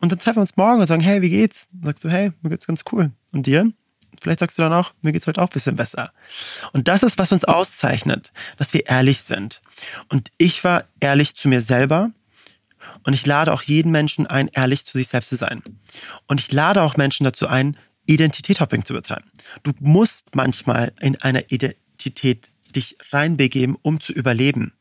[0.00, 1.68] Und dann treffen wir uns morgen und sagen, hey, wie geht's?
[1.72, 3.10] Und sagst du, hey, mir geht's ganz cool.
[3.32, 3.72] Und dir?
[4.20, 6.12] Vielleicht sagst du dann auch, mir geht's heute auch ein bisschen besser.
[6.72, 9.60] Und das ist, was uns auszeichnet, dass wir ehrlich sind.
[10.08, 12.10] Und ich war ehrlich zu mir selber
[13.04, 15.62] und ich lade auch jeden Menschen ein, ehrlich zu sich selbst zu sein.
[16.26, 17.76] Und ich lade auch Menschen dazu ein,
[18.06, 19.30] Identität-Hopping zu betreiben.
[19.62, 24.72] Du musst manchmal in einer Identität dich reinbegeben, um zu überleben.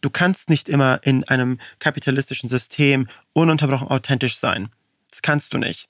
[0.00, 4.68] Du kannst nicht immer in einem kapitalistischen System ununterbrochen authentisch sein.
[5.10, 5.88] Das kannst du nicht.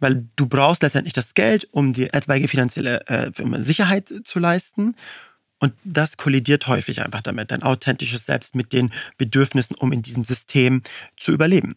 [0.00, 3.30] Weil du brauchst letztendlich das Geld, um dir etwaige finanzielle äh,
[3.62, 4.94] Sicherheit zu leisten.
[5.62, 10.24] Und das kollidiert häufig einfach damit, dein authentisches Selbst mit den Bedürfnissen, um in diesem
[10.24, 10.82] System
[11.18, 11.76] zu überleben.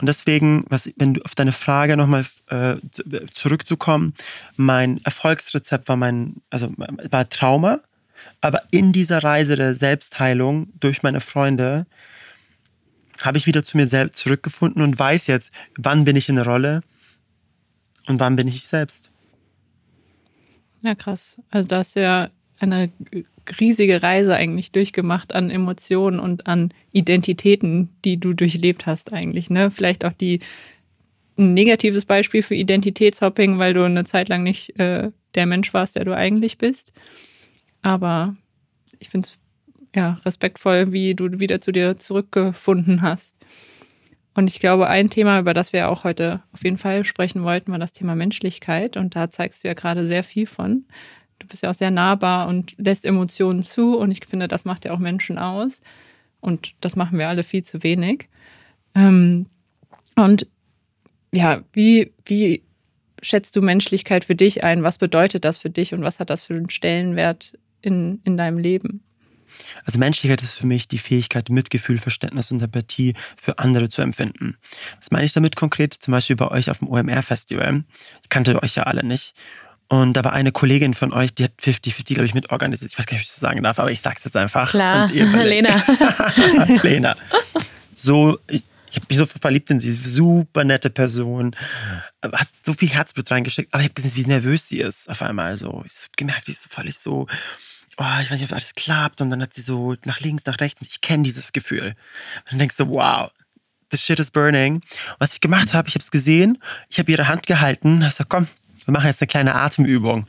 [0.00, 2.76] Und deswegen, was, wenn du auf deine Frage nochmal äh,
[3.34, 4.14] zurückzukommen,
[4.56, 7.80] mein Erfolgsrezept war mein, also war Trauma,
[8.40, 11.86] aber in dieser Reise der Selbstheilung durch meine Freunde
[13.20, 16.46] habe ich wieder zu mir selbst zurückgefunden und weiß jetzt, wann bin ich in der
[16.46, 16.82] Rolle
[18.10, 19.10] und wann bin ich selbst.
[20.82, 21.38] Ja, krass.
[21.50, 22.90] Also da hast du ja eine
[23.58, 29.50] riesige Reise eigentlich durchgemacht an Emotionen und an Identitäten, die du durchlebt hast eigentlich.
[29.50, 29.70] Ne?
[29.70, 30.40] Vielleicht auch die
[31.38, 35.96] ein negatives Beispiel für Identitätshopping, weil du eine Zeit lang nicht äh, der Mensch warst,
[35.96, 36.92] der du eigentlich bist.
[37.82, 38.34] Aber
[38.98, 39.38] ich finde es
[39.94, 43.36] ja respektvoll, wie du wieder zu dir zurückgefunden hast.
[44.34, 47.72] Und ich glaube, ein Thema, über das wir auch heute auf jeden Fall sprechen wollten,
[47.72, 48.96] war das Thema Menschlichkeit.
[48.96, 50.84] Und da zeigst du ja gerade sehr viel von.
[51.40, 53.96] Du bist ja auch sehr nahbar und lässt Emotionen zu.
[53.98, 55.80] Und ich finde, das macht ja auch Menschen aus.
[56.40, 58.28] Und das machen wir alle viel zu wenig.
[58.94, 59.46] Ähm,
[60.16, 60.46] und
[61.32, 62.62] ja, wie, wie
[63.22, 64.82] schätzt du Menschlichkeit für dich ein?
[64.82, 68.58] Was bedeutet das für dich und was hat das für einen Stellenwert in, in deinem
[68.58, 69.02] Leben?
[69.84, 74.56] Also Menschlichkeit ist für mich die Fähigkeit, Mitgefühl, Verständnis und Empathie für andere zu empfinden.
[74.98, 75.94] Was meine ich damit konkret?
[75.94, 77.84] Zum Beispiel bei euch auf dem OMR-Festival.
[78.22, 79.34] Ich kannte euch ja alle nicht.
[79.88, 82.92] Und da war eine Kollegin von euch, die hat 50-50, glaube ich, mitorganisiert.
[82.92, 84.70] Ich weiß gar nicht, ob ich das sagen darf, aber ich sag's jetzt einfach.
[84.70, 85.82] Klar, Lena.
[86.84, 87.16] Lena.
[87.92, 89.90] So, ich, ich habe mich so verliebt in sie.
[89.90, 91.56] Super nette Person.
[92.22, 93.74] Hat so viel Herzblut reingesteckt.
[93.74, 95.56] Aber ich habe gesehen, wie nervös sie ist auf einmal.
[95.56, 95.82] So.
[95.84, 97.26] Ich habe gemerkt, die ist so völlig so,
[98.00, 99.20] oh, ich weiß nicht, ob alles klappt.
[99.20, 100.80] Und dann hat sie so nach links, nach rechts.
[100.80, 101.94] Und ich kenne dieses Gefühl.
[102.38, 103.30] Und dann denkst du, wow,
[103.90, 104.82] this shit is burning.
[105.18, 106.58] was ich gemacht habe, ich habe es gesehen.
[106.88, 107.98] Ich habe ihre Hand gehalten.
[107.98, 108.48] Ich habe gesagt, komm,
[108.86, 110.26] wir machen jetzt eine kleine Atemübung.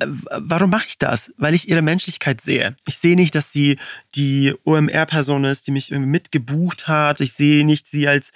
[0.00, 1.32] Warum mache ich das?
[1.38, 2.76] Weil ich ihre Menschlichkeit sehe.
[2.86, 3.78] Ich sehe nicht, dass sie
[4.14, 7.20] die OMR-Person ist, die mich irgendwie mitgebucht hat.
[7.20, 8.30] Ich sehe nicht sie als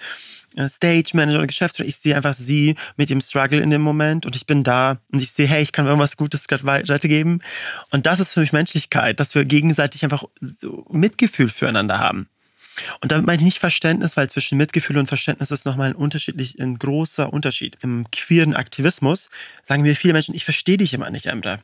[0.67, 1.87] Stage Manager oder Geschäftsführer.
[1.87, 5.21] Ich sehe einfach sie mit ihrem Struggle in dem Moment und ich bin da und
[5.21, 7.39] ich sehe, hey, ich kann irgendwas Gutes gerade weitergeben.
[7.91, 10.23] Und das ist für mich Menschlichkeit, dass wir gegenseitig einfach
[10.89, 12.27] Mitgefühl füreinander haben.
[13.01, 16.59] Und damit meine ich nicht Verständnis, weil zwischen Mitgefühl und Verständnis ist nochmal ein unterschiedlich,
[16.59, 17.77] ein großer Unterschied.
[17.81, 19.29] Im queeren Aktivismus
[19.61, 21.59] sagen mir viele Menschen, ich verstehe dich immer nicht, Emre.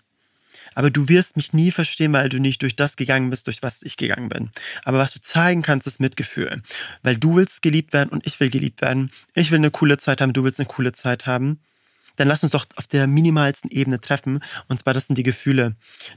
[0.75, 3.81] Aber du wirst mich nie verstehen, weil du nicht durch das gegangen bist, durch was
[3.83, 4.49] ich gegangen bin.
[4.83, 6.61] Aber was du zeigen kannst, ist Mitgefühl.
[7.03, 9.11] Weil du willst geliebt werden und ich will geliebt werden.
[9.33, 11.59] Ich will eine coole Zeit haben, du willst eine coole Zeit haben
[12.19, 14.41] dann lass uns doch auf der minimalsten Ebene treffen.
[14.67, 15.75] Und zwar, das sind die Gefühle,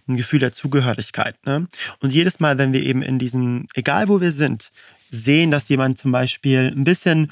[0.08, 1.36] ein Gefühl der Zugehörigkeit.
[1.46, 1.68] Ne?
[2.00, 4.72] Und jedes Mal, wenn wir eben in diesen, egal wo wir sind,
[5.10, 7.30] sehen, dass jemand zum Beispiel ein bisschen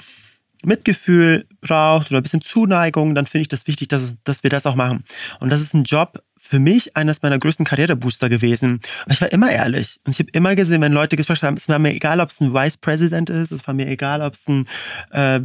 [0.63, 4.65] Mitgefühl braucht oder ein bisschen Zuneigung, dann finde ich das wichtig, dass, dass wir das
[4.65, 5.03] auch machen.
[5.39, 8.81] Und das ist ein Job, für mich eines meiner größten Karrierebooster gewesen.
[9.03, 9.99] Aber ich war immer ehrlich.
[10.05, 12.41] Und ich habe immer gesehen, wenn Leute gefragt haben, es war mir egal, ob es
[12.41, 14.67] ein Vice President ist, es war mir egal, ob es ein
[15.11, 15.39] äh,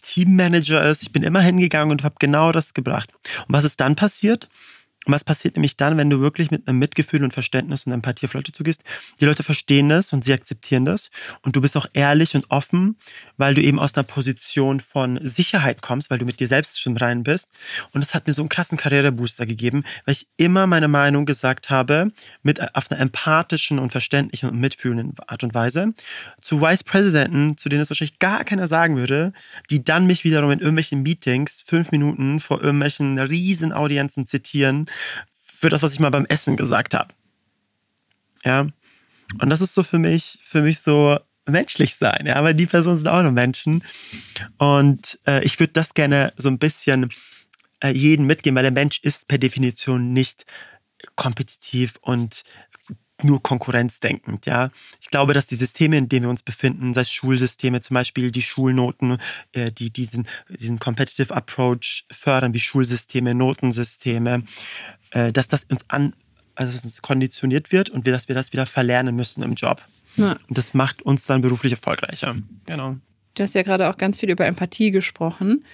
[0.00, 1.02] Teammanager ist.
[1.02, 3.10] Ich bin immer hingegangen und habe genau das gebracht.
[3.48, 4.48] Und was ist dann passiert?
[5.08, 8.26] Und was passiert nämlich dann, wenn du wirklich mit einem Mitgefühl und Verständnis und Empathie
[8.26, 8.84] auf Leute zugehst?
[9.20, 11.10] Die Leute verstehen das und sie akzeptieren das.
[11.42, 12.96] Und du bist auch ehrlich und offen,
[13.38, 16.96] weil du eben aus einer Position von Sicherheit kommst, weil du mit dir selbst schon
[16.96, 17.50] rein bist.
[17.92, 21.70] Und das hat mir so einen krassen Karrierebooster gegeben, weil ich immer meine Meinung gesagt
[21.70, 25.94] habe, mit auf einer empathischen und verständlichen und mitfühlenden Art und Weise.
[26.42, 29.32] Zu Vice Presidenten, zu denen es wahrscheinlich gar keiner sagen würde,
[29.70, 34.86] die dann mich wiederum in irgendwelchen Meetings fünf Minuten vor irgendwelchen riesen Audienzen zitieren
[35.58, 37.14] für das, was ich mal beim Essen gesagt habe.
[38.44, 38.66] Ja.
[39.40, 42.98] Und das ist so für mich, für mich so menschlich sein, ja, weil die Personen
[42.98, 43.82] sind auch nur Menschen.
[44.58, 47.10] Und äh, ich würde das gerne so ein bisschen
[47.82, 50.46] äh, jeden mitgeben, weil der Mensch ist per Definition nicht
[51.16, 52.42] kompetitiv und
[53.22, 54.70] nur konkurrenzdenkend, ja.
[55.00, 58.30] Ich glaube, dass die Systeme, in denen wir uns befinden, sei es Schulsysteme, zum Beispiel
[58.30, 59.18] die Schulnoten,
[59.52, 64.44] äh, die diesen, diesen Competitive Approach fördern, wie Schulsysteme, Notensysteme,
[65.10, 66.14] äh, dass das uns an,
[66.58, 69.84] also uns konditioniert wird und wir, dass wir das wieder verlernen müssen im Job.
[70.16, 70.32] Ja.
[70.48, 72.36] Und das macht uns dann beruflich erfolgreicher.
[72.66, 72.96] Genau.
[73.34, 75.64] Du hast ja gerade auch ganz viel über Empathie gesprochen.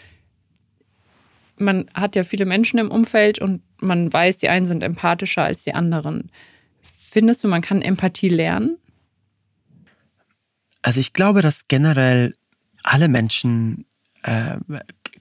[1.56, 5.62] Man hat ja viele Menschen im Umfeld und man weiß, die einen sind empathischer als
[5.64, 6.30] die anderen.
[7.10, 8.76] Findest du, man kann Empathie lernen?
[10.82, 12.36] Also ich glaube, dass generell
[12.82, 13.86] alle Menschen
[14.22, 14.58] äh,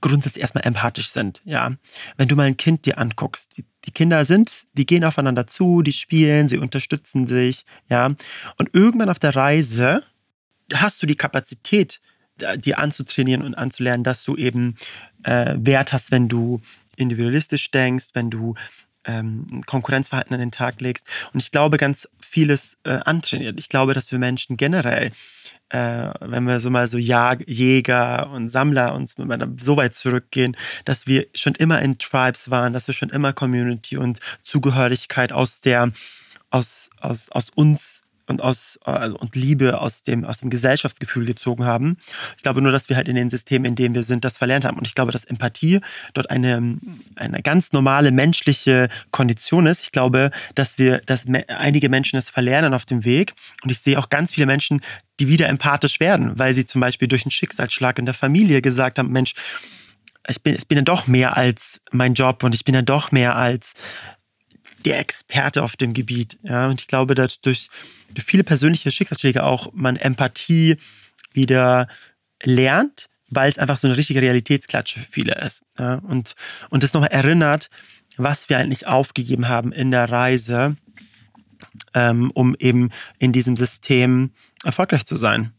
[0.01, 1.41] grundsätzlich erstmal empathisch sind.
[1.45, 1.77] Ja,
[2.17, 5.81] wenn du mal ein Kind dir anguckst, die, die Kinder sind, die gehen aufeinander zu,
[5.81, 7.65] die spielen, sie unterstützen sich.
[7.89, 8.07] Ja,
[8.57, 10.03] und irgendwann auf der Reise
[10.73, 11.99] hast du die Kapazität,
[12.57, 14.75] dir anzutrainieren und anzulernen, dass du eben
[15.23, 16.61] äh, Wert hast, wenn du
[16.95, 18.55] individualistisch denkst, wenn du
[19.05, 21.07] ähm, Konkurrenzverhalten an den Tag legst.
[21.33, 23.59] Und ich glaube, ganz vieles äh, antrainiert.
[23.59, 25.11] Ich glaube, dass wir Menschen generell,
[25.69, 29.15] äh, wenn wir so mal so Jag Jäger und Sammler uns
[29.59, 33.97] so weit zurückgehen, dass wir schon immer in Tribes waren, dass wir schon immer Community
[33.97, 35.91] und Zugehörigkeit aus der
[36.49, 41.65] aus, aus, aus uns und aus also, und Liebe aus dem aus dem Gesellschaftsgefühl gezogen
[41.65, 41.97] haben.
[42.37, 44.65] Ich glaube nur, dass wir halt in den Systemen, in denen wir sind, das verlernt
[44.65, 44.77] haben.
[44.77, 45.81] Und ich glaube, dass Empathie
[46.13, 46.77] dort eine
[47.15, 49.83] eine ganz normale menschliche Kondition ist.
[49.83, 53.33] Ich glaube, dass wir, dass einige Menschen es verlernen auf dem Weg.
[53.63, 54.81] Und ich sehe auch ganz viele Menschen,
[55.19, 58.99] die wieder empathisch werden, weil sie zum Beispiel durch einen Schicksalsschlag in der Familie gesagt
[58.99, 59.33] haben, Mensch,
[60.27, 63.11] ich bin, ich bin ja doch mehr als mein Job und ich bin ja doch
[63.11, 63.73] mehr als
[64.83, 66.37] der Experte auf dem Gebiet.
[66.43, 67.69] Ja, und ich glaube, dass durch,
[68.17, 70.77] viele persönliche Schicksalsschläge auch man Empathie
[71.33, 71.87] wieder
[72.43, 75.63] lernt, weil es einfach so eine richtige Realitätsklatsche für viele ist.
[75.79, 76.35] Ja, und,
[76.69, 77.69] und das nochmal erinnert,
[78.17, 80.75] was wir eigentlich aufgegeben haben in der Reise,
[81.93, 84.31] ähm, um eben in diesem System
[84.63, 85.53] erfolgreich zu sein.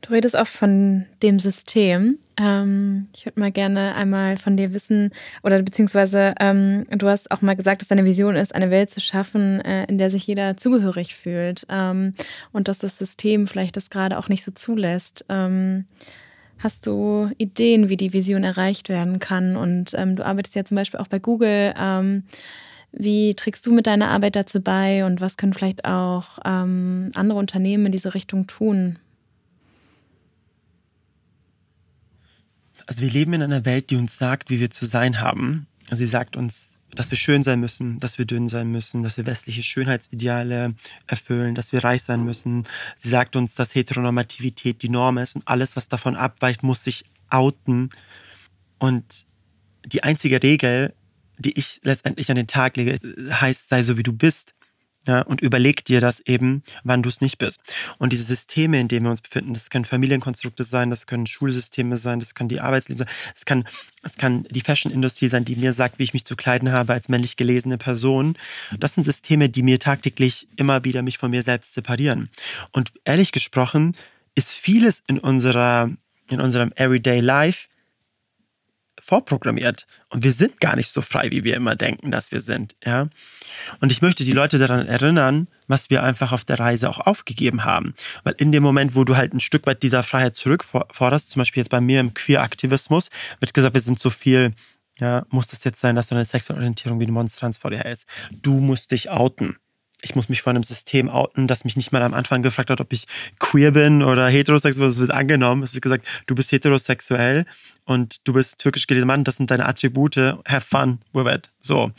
[0.00, 2.18] Du redest auch von dem System.
[2.38, 5.10] Ähm, ich würde mal gerne einmal von dir wissen,
[5.42, 9.00] oder beziehungsweise ähm, du hast auch mal gesagt, dass deine Vision ist, eine Welt zu
[9.00, 12.14] schaffen, äh, in der sich jeder zugehörig fühlt ähm,
[12.52, 15.24] und dass das System vielleicht das gerade auch nicht so zulässt.
[15.28, 15.86] Ähm,
[16.58, 19.56] hast du Ideen, wie die Vision erreicht werden kann?
[19.56, 21.72] Und ähm, du arbeitest ja zum Beispiel auch bei Google.
[21.78, 22.24] Ähm,
[22.92, 27.86] wie trägst du mit deiner Arbeit dazu bei und was können vielleicht auch andere Unternehmen
[27.86, 28.98] in diese Richtung tun?
[32.86, 35.66] Also wir leben in einer Welt, die uns sagt, wie wir zu sein haben.
[35.90, 39.26] Sie sagt uns, dass wir schön sein müssen, dass wir dünn sein müssen, dass wir
[39.26, 40.74] westliche Schönheitsideale
[41.06, 42.64] erfüllen, dass wir reich sein müssen.
[42.96, 47.04] Sie sagt uns, dass Heteronormativität die Norm ist und alles, was davon abweicht, muss sich
[47.28, 47.90] outen.
[48.78, 49.26] Und
[49.84, 50.94] die einzige Regel,
[51.38, 52.98] die ich letztendlich an den Tag lege,
[53.30, 54.54] heißt, sei so wie du bist.
[55.06, 57.60] Ja, und überleg dir das eben, wann du es nicht bist.
[57.98, 61.96] Und diese Systeme, in denen wir uns befinden, das können Familienkonstrukte sein, das können Schulsysteme
[61.96, 63.64] sein, das kann die Arbeitsleben sein, es kann,
[64.18, 67.36] kann die Fashion-Industrie sein, die mir sagt, wie ich mich zu kleiden habe als männlich
[67.36, 68.36] gelesene Person.
[68.78, 72.28] Das sind Systeme, die mir tagtäglich immer wieder mich von mir selbst separieren.
[72.72, 73.96] Und ehrlich gesprochen
[74.34, 75.90] ist vieles in unserer,
[76.28, 77.68] in unserem Everyday Life
[79.06, 79.86] vorprogrammiert.
[80.10, 82.76] Und wir sind gar nicht so frei, wie wir immer denken, dass wir sind.
[82.84, 83.08] Ja?
[83.80, 87.64] Und ich möchte die Leute daran erinnern, was wir einfach auf der Reise auch aufgegeben
[87.64, 87.94] haben.
[88.24, 91.60] Weil in dem Moment, wo du halt ein Stück weit dieser Freiheit zurückforderst, zum Beispiel
[91.60, 94.54] jetzt bei mir im Queer-Aktivismus, wird gesagt, wir sind so viel,
[94.98, 97.78] ja, muss das jetzt sein, dass du eine sexuelle Orientierung wie eine Monstranz vor dir
[97.78, 98.06] hältst.
[98.42, 99.56] Du musst dich outen
[100.02, 102.80] ich muss mich vor einem System outen, das mich nicht mal am Anfang gefragt hat,
[102.80, 103.06] ob ich
[103.38, 104.88] queer bin oder heterosexuell.
[104.88, 105.62] Es wird angenommen.
[105.62, 107.46] Es wird gesagt, du bist heterosexuell
[107.84, 109.24] und du bist türkisch gelesener Mann.
[109.24, 110.16] Das sind deine Attribute.
[110.16, 111.50] Have fun with it.
[111.60, 111.90] So.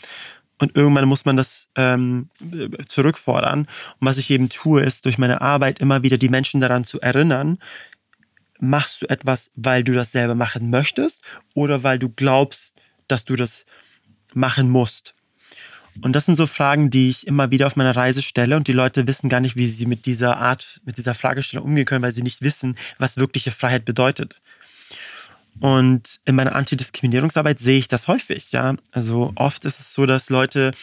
[0.60, 2.30] Und irgendwann muss man das ähm,
[2.88, 3.62] zurückfordern.
[3.62, 3.68] Und
[4.00, 7.60] was ich eben tue, ist durch meine Arbeit immer wieder die Menschen daran zu erinnern,
[8.60, 11.22] machst du etwas, weil du das selber machen möchtest
[11.54, 12.76] oder weil du glaubst,
[13.08, 13.66] dass du das
[14.34, 15.14] machen musst.
[16.02, 18.74] Und das sind so Fragen, die ich immer wieder auf meiner Reise stelle und die
[18.74, 22.12] Leute wissen gar nicht, wie sie mit dieser Art, mit dieser Fragestellung umgehen können, weil
[22.12, 24.42] sie nicht wissen, was wirkliche Freiheit bedeutet.
[25.60, 28.76] Und in meiner Antidiskriminierungsarbeit sehe ich das häufig, ja.
[28.92, 30.74] Also oft ist es so, dass Leute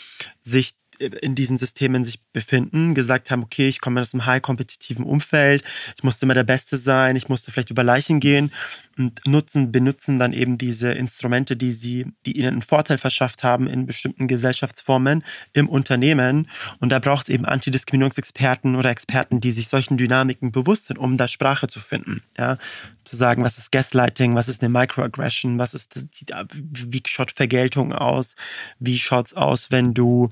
[0.43, 5.65] sich in diesen Systemen sich befinden, gesagt haben, okay, ich komme aus einem high-kompetitiven Umfeld,
[5.97, 8.53] ich musste immer der Beste sein, ich musste vielleicht über Leichen gehen
[8.97, 13.67] und nutzen, benutzen dann eben diese Instrumente, die sie, die ihnen einen Vorteil verschafft haben
[13.67, 16.49] in bestimmten Gesellschaftsformen im Unternehmen.
[16.79, 21.17] Und da braucht es eben Antidiskriminierungsexperten oder Experten, die sich solchen Dynamiken bewusst sind, um
[21.17, 22.23] da Sprache zu finden.
[22.39, 22.59] Ja,
[23.05, 26.07] zu sagen, was ist Gaslighting, was ist eine Microaggression, was ist das,
[26.61, 28.37] wie schaut Vergeltung aus,
[28.79, 30.31] wie schaut es aus, wenn du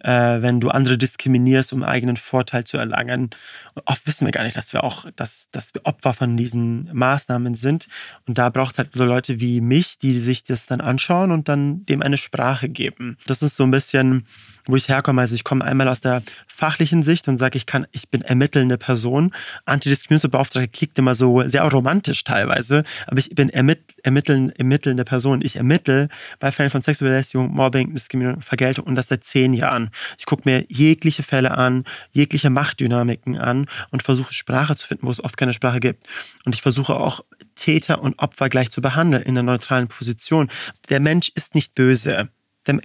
[0.00, 3.30] äh, wenn du andere diskriminierst, um eigenen Vorteil zu erlangen.
[3.74, 6.90] Und oft wissen wir gar nicht, dass wir auch, dass, dass wir Opfer von diesen
[6.92, 7.86] Maßnahmen sind.
[8.26, 11.84] Und da braucht es halt Leute wie mich, die sich das dann anschauen und dann
[11.86, 13.16] dem eine Sprache geben.
[13.26, 14.26] Das ist so ein bisschen
[14.66, 15.20] wo ich herkomme.
[15.20, 18.78] Also ich komme einmal aus der fachlichen Sicht und sage, ich kann, ich bin ermittelnde
[18.78, 19.32] Person.
[19.64, 25.40] Antidiskriminierungsbeauftragte klingt immer so sehr romantisch teilweise, aber ich bin ermitt, ermitteln, ermittelnde Person.
[25.42, 29.90] Ich ermittle bei Fällen von sexueller Mobbing, Diskriminierung, Vergeltung und das seit zehn Jahren.
[30.18, 35.10] Ich gucke mir jegliche Fälle an, jegliche Machtdynamiken an und versuche Sprache zu finden, wo
[35.10, 36.04] es oft keine Sprache gibt.
[36.44, 37.20] Und ich versuche auch
[37.54, 40.50] Täter und Opfer gleich zu behandeln in einer neutralen Position.
[40.88, 42.28] Der Mensch ist nicht böse.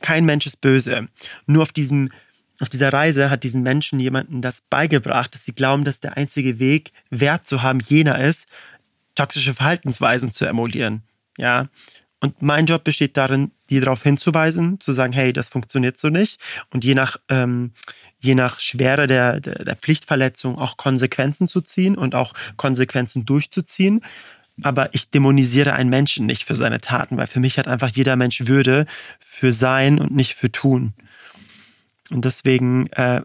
[0.02, 1.08] Kein Mensch ist böse.
[1.46, 2.10] Nur auf diesem
[2.62, 6.60] Auf dieser Reise hat diesen Menschen jemanden das beigebracht, dass sie glauben, dass der einzige
[6.60, 8.48] Weg, Wert zu haben, jener ist,
[9.16, 11.02] toxische Verhaltensweisen zu emulieren.
[11.38, 11.70] Ja.
[12.20, 16.40] Und mein Job besteht darin, die darauf hinzuweisen, zu sagen, hey, das funktioniert so nicht.
[16.70, 17.72] Und je nach, ähm,
[18.20, 24.02] je nach Schwere der, der, der Pflichtverletzung auch Konsequenzen zu ziehen und auch Konsequenzen durchzuziehen.
[24.64, 28.16] Aber ich dämonisiere einen Menschen nicht für seine Taten, weil für mich hat einfach jeder
[28.16, 28.86] Mensch Würde
[29.20, 30.94] für sein und nicht für tun.
[32.12, 33.22] Und deswegen äh,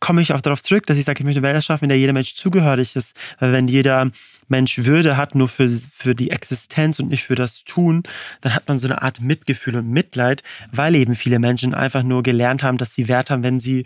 [0.00, 1.98] komme ich auch darauf zurück, dass ich sage, ich möchte eine Welt erschaffen, in der
[1.98, 3.16] jeder Mensch zugehörig ist.
[3.38, 4.10] Weil wenn jeder
[4.48, 8.02] Mensch Würde hat, nur für, für die Existenz und nicht für das Tun,
[8.40, 10.42] dann hat man so eine Art Mitgefühl und Mitleid,
[10.72, 13.84] weil eben viele Menschen einfach nur gelernt haben, dass sie Wert haben, wenn sie,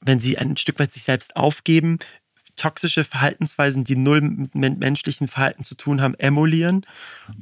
[0.00, 1.98] wenn sie ein Stück weit sich selbst aufgeben,
[2.58, 4.20] toxische Verhaltensweisen, die null
[4.52, 6.84] mit menschlichen Verhalten zu tun haben, emulieren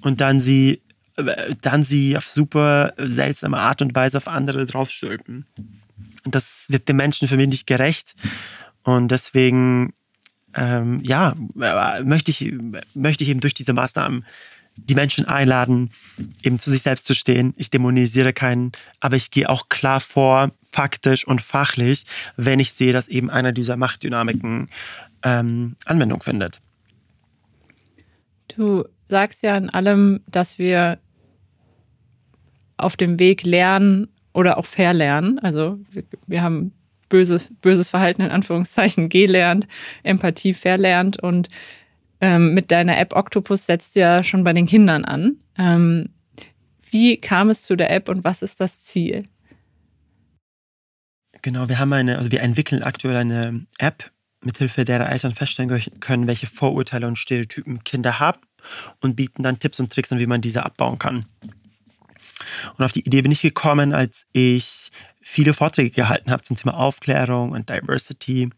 [0.01, 0.81] und dann sie,
[1.17, 5.47] äh, dann sie auf super seltsame Art und Weise auf andere draufstülpen.
[6.25, 8.15] Das wird den Menschen für mich nicht gerecht.
[8.83, 9.95] Und deswegen,
[10.55, 11.35] ähm, ja,
[12.05, 12.53] möchte ich,
[12.95, 14.25] möchte ich eben durch diese Maßnahmen
[14.77, 15.91] die Menschen einladen,
[16.43, 17.55] eben zu sich selbst zu stehen.
[17.57, 22.05] Ich dämonisiere keinen, aber ich gehe auch klar vor, faktisch und fachlich,
[22.37, 24.69] wenn ich sehe, dass eben einer dieser Machtdynamiken
[25.27, 26.61] ähm, Anwendung findet.
[28.47, 30.99] Du sagst ja in allem, dass wir
[32.77, 35.41] auf dem Weg lernen oder auch verlernen.
[35.41, 36.73] Also wir, wir haben
[37.09, 39.67] böses, böses Verhalten in Anführungszeichen gelernt,
[40.05, 41.49] Empathie verlernt und
[42.21, 45.41] ähm, mit deiner App Octopus setzt du ja schon bei den Kindern an.
[45.59, 46.11] Ähm,
[46.91, 49.29] wie kam es zu der App und was ist das Ziel?
[51.43, 54.11] Genau, wir haben eine, also wir entwickeln aktuell eine App,
[54.47, 58.41] mithilfe derer Eltern feststellen können, welche Vorurteile und Stereotypen Kinder haben
[59.01, 61.27] und bieten dann Tipps und Tricks an, wie man diese abbauen kann.
[62.77, 66.77] Und auf die Idee bin ich gekommen, als ich viele Vorträge gehalten habe zum Thema
[66.77, 68.51] Aufklärung und Diversity.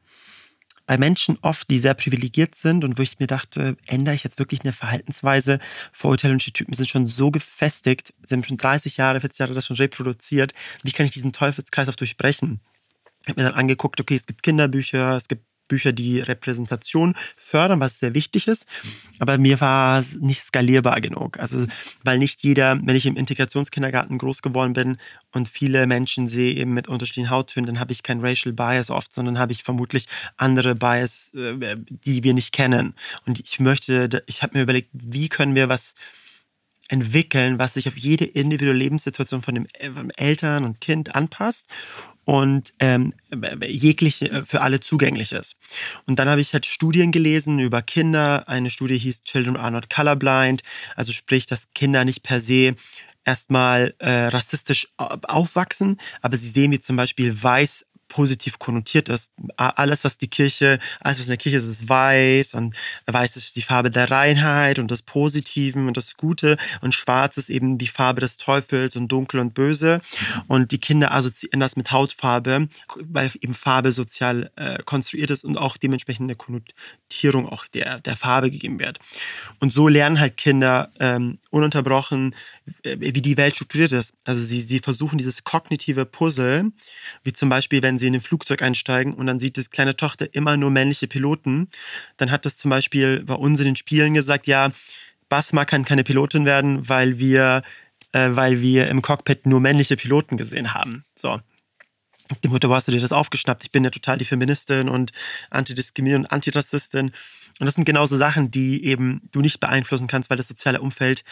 [0.87, 4.39] Bei Menschen oft, die sehr privilegiert sind und wo ich mir dachte, ändere ich jetzt
[4.39, 5.59] wirklich eine Verhaltensweise?
[5.93, 9.77] Vorurteile und Stereotypen sind schon so gefestigt, sind schon 30 Jahre, 40 Jahre das schon
[9.77, 10.55] reproduziert.
[10.83, 12.61] Wie kann ich diesen Teufelskreis auch durchbrechen?
[13.23, 17.81] Ich habe mir dann angeguckt, okay, es gibt Kinderbücher, es gibt Bücher, die Repräsentation fördern,
[17.81, 18.67] was sehr wichtig ist.
[19.19, 21.39] Aber mir war es nicht skalierbar genug.
[21.39, 21.67] Also,
[22.05, 24.97] weil nicht jeder, wenn ich im Integrationskindergarten groß geworden bin
[25.33, 29.13] und viele Menschen sehe eben mit unterschiedlichen Hauttönen, dann habe ich kein Racial Bias oft,
[29.15, 32.95] sondern habe ich vermutlich andere Bias, äh, die wir nicht kennen.
[33.27, 35.95] Und ich möchte, ich habe mir überlegt, wie können wir was
[36.89, 41.69] entwickeln, was sich auf jede individuelle Lebenssituation von dem, von Eltern und Kind anpasst
[42.25, 43.15] und ähm,
[43.67, 45.57] jegliche äh, für alle zugänglich ist.
[46.07, 48.49] Und dann habe ich halt Studien gelesen über Kinder.
[48.49, 50.63] Eine Studie hieß Children are not colorblind,
[50.97, 52.75] also sprich, dass Kinder nicht per se
[53.25, 59.33] erstmal äh, rassistisch aufwachsen, aber sie sehen wie zum Beispiel weiß positiv konnotiert ist.
[59.57, 62.75] Alles, was die Kirche, alles, was in der Kirche ist, ist weiß und
[63.07, 67.51] weiß ist die Farbe der Reinheit und des Positiven und das Gute und schwarz ist
[67.51, 70.01] eben die Farbe des Teufels und dunkel und böse
[70.47, 75.59] und die Kinder assoziieren das mit Hautfarbe, weil eben Farbe sozial äh, konstruiert ist und
[75.59, 78.99] auch dementsprechend eine Konnotierung auch der, der Farbe gegeben wird.
[79.61, 82.35] Und so lernen halt Kinder ähm, ununterbrochen,
[82.83, 84.15] wie die Welt strukturiert ist.
[84.25, 86.73] Also sie, sie versuchen dieses kognitive Puzzle,
[87.25, 90.33] wie zum Beispiel, wenn sie in ein Flugzeug einsteigen und dann sieht die kleine Tochter
[90.35, 91.69] immer nur männliche Piloten,
[92.17, 94.73] dann hat das zum Beispiel bei uns in den Spielen gesagt, ja,
[95.29, 97.63] Basma kann keine Pilotin werden, weil wir,
[98.13, 101.05] äh, weil wir im Cockpit nur männliche Piloten gesehen haben.
[101.15, 101.39] So.
[102.45, 103.65] Die Mutter, wo hast du dir das aufgeschnappt?
[103.65, 105.13] Ich bin ja total die Feministin und
[105.51, 107.13] Antidiskriminierung und Antirassistin.
[107.59, 111.25] Und das sind genauso Sachen, die eben du nicht beeinflussen kannst, weil das soziale Umfeld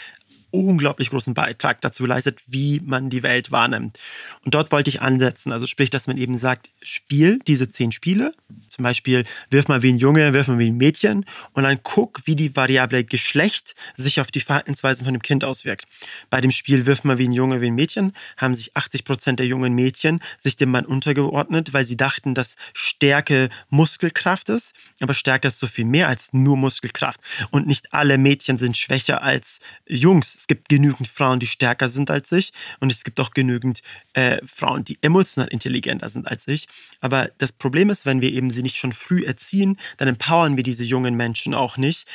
[0.50, 3.98] unglaublich großen Beitrag dazu leistet, wie man die Welt wahrnimmt.
[4.44, 5.52] Und dort wollte ich ansetzen.
[5.52, 8.32] Also sprich, dass man eben sagt, spiel diese zehn Spiele.
[8.68, 12.22] Zum Beispiel wirf mal wie ein Junge, wirf mal wie ein Mädchen und dann guck,
[12.24, 15.86] wie die Variable Geschlecht sich auf die Verhaltensweisen von dem Kind auswirkt.
[16.30, 19.38] Bei dem Spiel wirf mal wie ein Junge, wie ein Mädchen haben sich 80 Prozent
[19.38, 24.74] der jungen Mädchen sich dem Mann untergeordnet, weil sie dachten, dass Stärke Muskelkraft ist.
[25.00, 27.20] Aber Stärke ist so viel mehr als nur Muskelkraft.
[27.50, 32.10] Und nicht alle Mädchen sind schwächer als Jungs es gibt genügend Frauen, die stärker sind
[32.10, 33.80] als ich und es gibt auch genügend
[34.12, 36.68] äh, Frauen, die emotional intelligenter sind als ich.
[37.00, 40.64] Aber das Problem ist, wenn wir eben sie nicht schon früh erziehen, dann empowern wir
[40.64, 42.06] diese jungen Menschen auch nicht,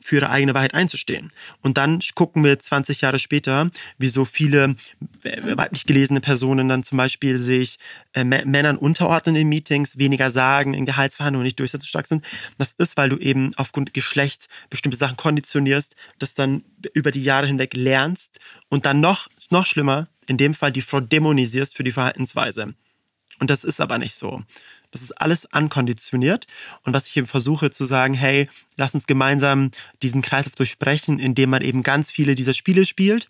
[0.00, 1.30] für ihre eigene Wahrheit einzustehen.
[1.60, 4.76] Und dann gucken wir 20 Jahre später, wie so viele
[5.22, 7.78] äh, weiblich gelesene Personen dann zum Beispiel sich
[8.14, 12.24] äh, Männern unterordnen in Meetings, weniger sagen, in Gehaltsverhandlungen nicht durchsetzungsstark sind.
[12.58, 16.64] Das ist, weil du eben aufgrund Geschlecht bestimmte Sachen konditionierst, das dann
[16.94, 21.00] über die Jahre hinweg lernst und dann noch, noch schlimmer, in dem Fall die Frau
[21.00, 22.74] dämonisierst für die Verhaltensweise.
[23.38, 24.42] Und das ist aber nicht so.
[24.92, 26.46] Das ist alles ankonditioniert.
[26.84, 29.70] Und was ich eben versuche zu sagen, hey, lass uns gemeinsam
[30.02, 33.28] diesen Kreislauf durchbrechen, indem man eben ganz viele dieser Spiele spielt,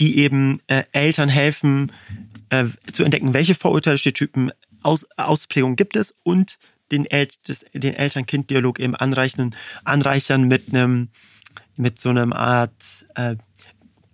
[0.00, 1.92] die eben äh, Eltern helfen,
[2.50, 4.52] äh, zu entdecken, welche Vorurteile, Stereotypen,
[4.82, 6.58] Aus, Ausprägungen gibt es und
[6.90, 7.28] den, El
[7.72, 9.54] den Eltern-Kind-Dialog eben anreichern,
[9.84, 11.08] anreichern mit einem
[11.78, 13.36] mit so einem Art äh,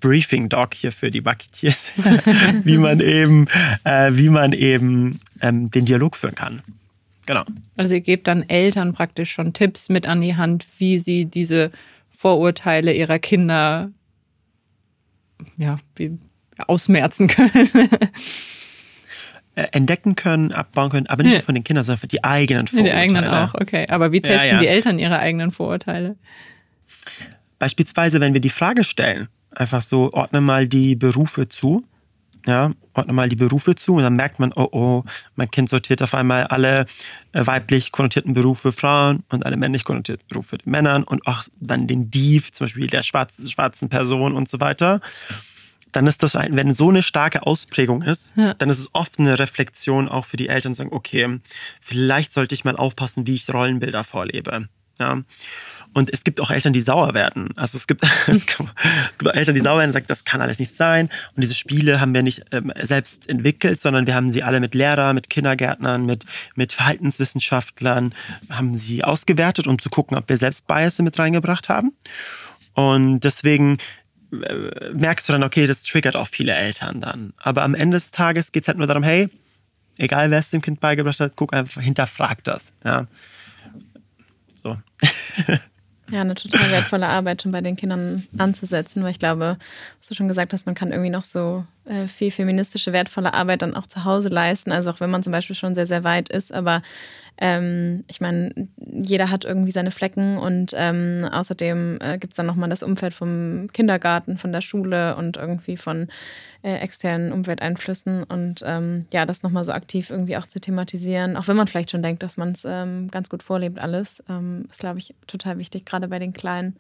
[0.07, 1.91] Briefing Doc hier für die Bucketeers,
[2.63, 3.49] wie man eben,
[3.83, 6.63] äh, wie man eben ähm, den Dialog führen kann.
[7.27, 7.43] Genau.
[7.77, 11.73] Also ihr gebt dann Eltern praktisch schon Tipps mit an die Hand, wie sie diese
[12.17, 13.91] Vorurteile ihrer Kinder
[15.59, 16.17] ja, wie,
[16.69, 17.69] ausmerzen können.
[19.57, 21.41] Äh, entdecken können, abbauen können, aber nicht ja.
[21.41, 22.95] von den Kindern, sondern für die eigenen Vorurteile.
[22.95, 23.87] Die eigenen auch, okay.
[23.89, 24.59] Aber wie testen ja, ja.
[24.59, 26.17] die Eltern ihre eigenen Vorurteile?
[27.59, 31.85] Beispielsweise, wenn wir die Frage stellen, einfach so, ordne mal die Berufe zu.
[32.47, 35.05] Ja, ordne mal die Berufe zu und dann merkt man, oh oh,
[35.35, 36.87] mein Kind sortiert auf einmal alle
[37.33, 42.09] äh, weiblich konnotierten Berufe Frauen und alle männlich konnotierten Berufe Männern und auch dann den
[42.09, 45.01] Div, zum Beispiel der schwarzen, schwarzen Person und so weiter.
[45.91, 48.55] Dann ist das, wenn so eine starke Ausprägung ist, ja.
[48.55, 51.41] dann ist es oft eine Reflexion auch für die Eltern, sagen, okay,
[51.81, 54.69] vielleicht sollte ich mal aufpassen, wie ich Rollenbilder vorlebe.
[55.01, 55.23] Ja.
[55.97, 57.57] Und es gibt auch Eltern, die sauer werden.
[57.57, 58.45] Also es gibt, es
[59.19, 61.09] gibt Eltern, die sauer werden und sagen, das kann alles nicht sein.
[61.35, 64.75] Und diese Spiele haben wir nicht ähm, selbst entwickelt, sondern wir haben sie alle mit
[64.75, 68.13] Lehrern, mit Kindergärtnern, mit, mit Verhaltenswissenschaftlern,
[68.51, 71.95] haben sie ausgewertet, um zu gucken, ob wir selbst Bias mit reingebracht haben.
[72.75, 73.79] Und deswegen
[74.33, 77.33] äh, merkst du dann, okay, das triggert auch viele Eltern dann.
[77.39, 79.31] Aber am Ende des Tages geht es halt nur darum, hey,
[79.97, 82.75] egal wer es dem Kind beigebracht hat, guck einfach, hinterfrag das.
[82.85, 83.07] Ja.
[84.63, 84.77] So.
[86.11, 89.59] Ja, eine total wertvolle Arbeit schon bei den Kindern anzusetzen, weil ich glaube,
[89.99, 91.65] was du schon gesagt hast, man kann irgendwie noch so
[92.09, 94.73] viel feministische, wertvolle Arbeit dann auch zu Hause leisten.
[94.73, 96.83] Also auch wenn man zum Beispiel schon sehr, sehr weit ist, aber
[97.39, 100.39] ähm, ich meine, jeder hat irgendwie seine Flecken.
[100.39, 105.17] Und ähm, außerdem äh, gibt es dann nochmal das Umfeld vom Kindergarten, von der Schule
[105.17, 106.09] und irgendwie von
[106.63, 108.23] äh, externen Umwelteinflüssen.
[108.25, 111.91] Und ähm, ja, das nochmal so aktiv irgendwie auch zu thematisieren, auch wenn man vielleicht
[111.91, 115.59] schon denkt, dass man es ähm, ganz gut vorlebt alles, ähm, ist, glaube ich, total
[115.59, 116.77] wichtig, gerade bei den Kleinen.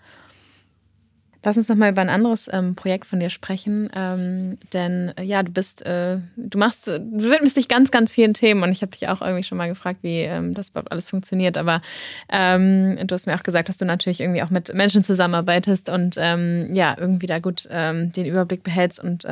[1.47, 5.22] Lass uns noch mal über ein anderes ähm, Projekt von dir sprechen, ähm, denn äh,
[5.22, 8.82] ja, du bist, äh, du machst, du widmest dich ganz, ganz vielen Themen und ich
[8.82, 11.57] habe dich auch irgendwie schon mal gefragt, wie ähm, das überhaupt alles funktioniert.
[11.57, 11.82] Aber
[12.30, 16.16] ähm, du hast mir auch gesagt, dass du natürlich irgendwie auch mit Menschen zusammenarbeitest und
[16.18, 18.99] ähm, ja irgendwie da gut ähm, den Überblick behältst.
[18.99, 19.24] Und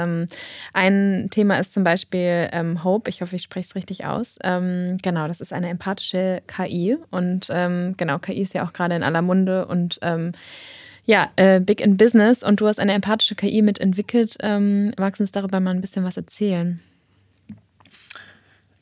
[0.72, 2.48] ein Thema ist zum Beispiel
[2.84, 3.10] Hope.
[3.10, 4.38] Ich hoffe, ich spreche es richtig aus.
[4.40, 9.22] genau, das ist eine empathische KI und genau, KI ist ja auch gerade in aller
[9.22, 9.98] Munde und
[11.06, 14.36] ja, äh, Big in Business und du hast eine empathische KI mitentwickelt.
[14.40, 16.80] Ähm, magst du uns darüber mal ein bisschen was erzählen?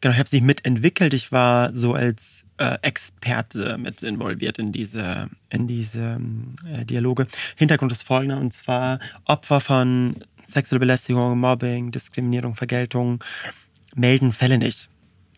[0.00, 1.14] Genau, ich habe sie mitentwickelt.
[1.14, 6.20] Ich war so als äh, Experte mit involviert in diese, in diese
[6.68, 7.28] äh, Dialoge.
[7.56, 13.22] Hintergrund ist folgender, und zwar Opfer von sexueller Belästigung, Mobbing, Diskriminierung, Vergeltung
[13.94, 14.88] melden Fälle nicht.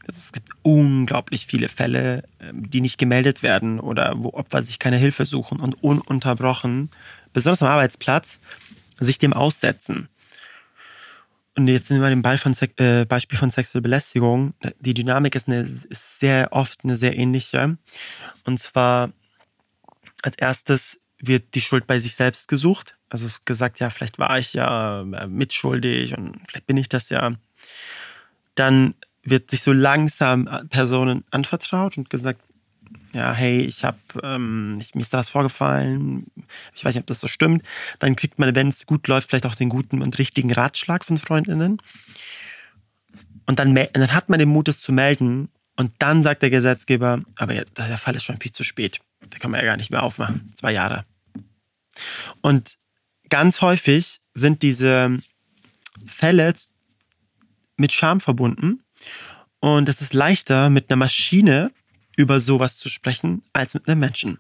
[0.07, 4.79] Also es gibt unglaublich viele Fälle, ähm, die nicht gemeldet werden oder wo Opfer sich
[4.79, 6.91] keine Hilfe suchen und ununterbrochen,
[7.33, 8.41] besonders am Arbeitsplatz,
[9.01, 10.09] sich dem aussetzen.
[11.57, 14.55] Und jetzt sind wir dem Ball von, äh, Beispiel von sexueller Belästigung.
[14.81, 17.79] Die Dynamik ist, eine, ist sehr oft eine sehr ähnliche.
[18.45, 19.13] Und zwar
[20.23, 22.97] als erstes wird die Schuld bei sich selbst gesucht.
[23.09, 27.33] Also gesagt, ja, vielleicht war ich ja äh, mitschuldig und vielleicht bin ich das ja.
[28.57, 28.95] Dann
[29.25, 32.41] wird sich so langsam Personen anvertraut und gesagt,
[33.15, 36.27] ja, hey, ich habe, ähm, mir ist da was vorgefallen,
[36.75, 37.65] ich weiß nicht, ob das so stimmt.
[38.01, 41.17] Dann kriegt man, wenn es gut läuft, vielleicht auch den guten und richtigen Ratschlag von
[41.17, 41.81] Freundinnen.
[43.47, 45.49] Und dann, dann hat man den Mut, es zu melden.
[45.77, 49.01] Und dann sagt der Gesetzgeber, aber der Fall ist schon viel zu spät.
[49.31, 50.53] Da kann man ja gar nicht mehr aufmachen.
[50.55, 51.05] Zwei Jahre.
[52.41, 52.79] Und
[53.29, 55.19] ganz häufig sind diese
[56.07, 56.55] Fälle
[57.77, 58.84] mit Scham verbunden
[59.65, 61.73] und es ist leichter, mit einer Maschine
[62.19, 64.39] über sowas zu sprechen, als mit einem Menschen.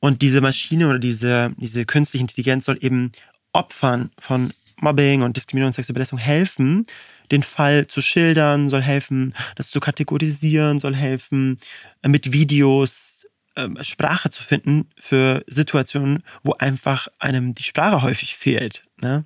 [0.00, 3.12] Und diese Maschine oder diese, diese künstliche Intelligenz soll eben
[3.52, 6.86] Opfern von Mobbing und Diskriminierung und sexuelle Belästigung helfen,
[7.30, 11.58] den Fall zu schildern, soll helfen, das zu kategorisieren, soll helfen,
[12.04, 18.82] mit Videos äh, Sprache zu finden für Situationen, wo einfach einem die Sprache häufig fehlt.
[19.00, 19.24] Ne?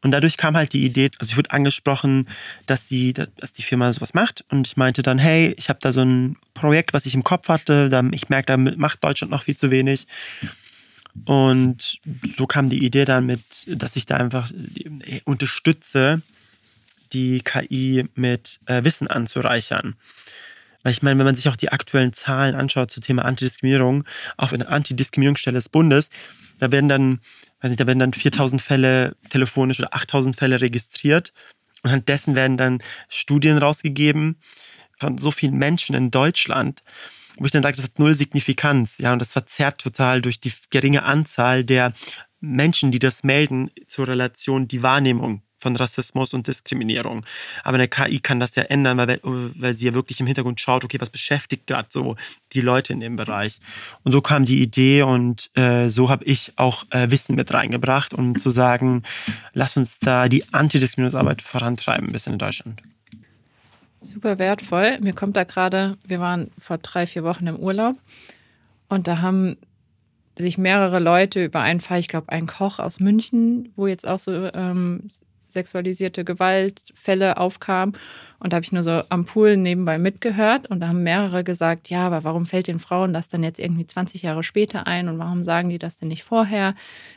[0.00, 2.28] Und dadurch kam halt die Idee, also ich wurde angesprochen,
[2.66, 4.44] dass, sie, dass die Firma sowas macht.
[4.48, 7.48] Und ich meinte dann, hey, ich habe da so ein Projekt, was ich im Kopf
[7.48, 7.90] hatte.
[8.12, 10.06] Ich merke, da macht Deutschland noch viel zu wenig.
[11.24, 11.98] Und
[12.36, 14.50] so kam die Idee dann mit, dass ich da einfach
[15.24, 16.22] unterstütze,
[17.12, 19.96] die KI mit äh, Wissen anzureichern.
[20.82, 24.04] Weil ich meine, wenn man sich auch die aktuellen Zahlen anschaut zum Thema Antidiskriminierung,
[24.36, 26.10] auf einer Antidiskriminierungsstelle des Bundes,
[26.58, 27.20] da werden dann,
[27.60, 31.32] weiß nicht, da werden dann 4000 Fälle telefonisch oder 8000 Fälle registriert.
[31.82, 34.40] Und anhand dessen werden dann Studien rausgegeben
[34.98, 36.82] von so vielen Menschen in Deutschland,
[37.36, 38.98] wo ich dann sage, das hat null Signifikanz.
[38.98, 41.92] Ja, und das verzerrt total durch die geringe Anzahl der
[42.40, 47.24] Menschen, die das melden, zur Relation die Wahrnehmung von Rassismus und Diskriminierung.
[47.64, 50.84] Aber eine KI kann das ja ändern, weil, weil sie ja wirklich im Hintergrund schaut,
[50.84, 52.16] okay, was beschäftigt gerade so
[52.52, 53.58] die Leute in dem Bereich.
[54.04, 58.14] Und so kam die Idee und äh, so habe ich auch äh, Wissen mit reingebracht,
[58.14, 59.02] um zu sagen,
[59.52, 62.82] lass uns da die Antidiskriminierungsarbeit vorantreiben, ein bisschen in Deutschland.
[64.00, 64.98] Super wertvoll.
[65.00, 67.96] Mir kommt da gerade, wir waren vor drei, vier Wochen im Urlaub
[68.88, 69.56] und da haben
[70.38, 74.20] sich mehrere Leute über einen Fall, ich glaube, ein Koch aus München, wo jetzt auch
[74.20, 75.10] so ähm,
[75.48, 77.96] sexualisierte Gewaltfälle aufkamen.
[78.38, 80.68] Und da habe ich nur so am Pool nebenbei mitgehört.
[80.70, 83.86] Und da haben mehrere gesagt, ja, aber warum fällt den Frauen das dann jetzt irgendwie
[83.86, 85.08] 20 Jahre später ein?
[85.08, 86.74] Und warum sagen die das denn nicht vorher?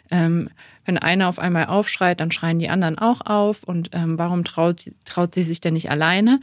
[0.10, 0.50] Ähm,
[0.86, 3.64] wenn einer auf einmal aufschreit, dann schreien die anderen auch auf.
[3.64, 6.40] Und ähm, warum traut, traut sie sich denn nicht alleine?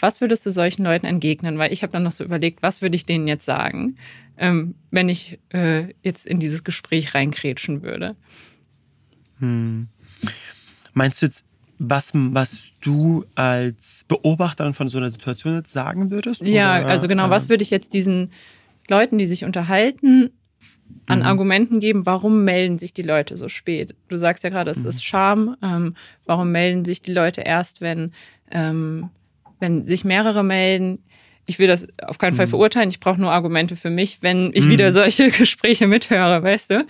[0.00, 1.58] Was würdest du solchen Leuten entgegnen?
[1.58, 3.96] Weil ich habe dann noch so überlegt, was würde ich denen jetzt sagen,
[4.36, 8.16] ähm, wenn ich äh, jetzt in dieses Gespräch reinkrätschen würde?
[9.38, 9.88] Hm.
[10.94, 11.44] Meinst du jetzt,
[11.78, 16.40] was, was du als Beobachterin von so einer Situation jetzt sagen würdest?
[16.42, 16.86] Ja, oder?
[16.86, 18.30] also genau, was würde ich jetzt diesen
[18.88, 20.30] Leuten, die sich unterhalten,
[21.06, 21.26] an mhm.
[21.26, 23.94] Argumenten geben, warum melden sich die Leute so spät?
[24.08, 24.90] Du sagst ja gerade, es mhm.
[24.90, 25.56] ist Scham.
[25.62, 28.12] Ähm, warum melden sich die Leute erst, wenn,
[28.50, 29.10] ähm,
[29.60, 31.02] wenn sich mehrere melden?
[31.46, 32.50] Ich will das auf keinen Fall mhm.
[32.50, 32.88] verurteilen.
[32.88, 34.94] Ich brauche nur Argumente für mich, wenn ich wieder mhm.
[34.94, 36.86] solche Gespräche mithöre, weißt du?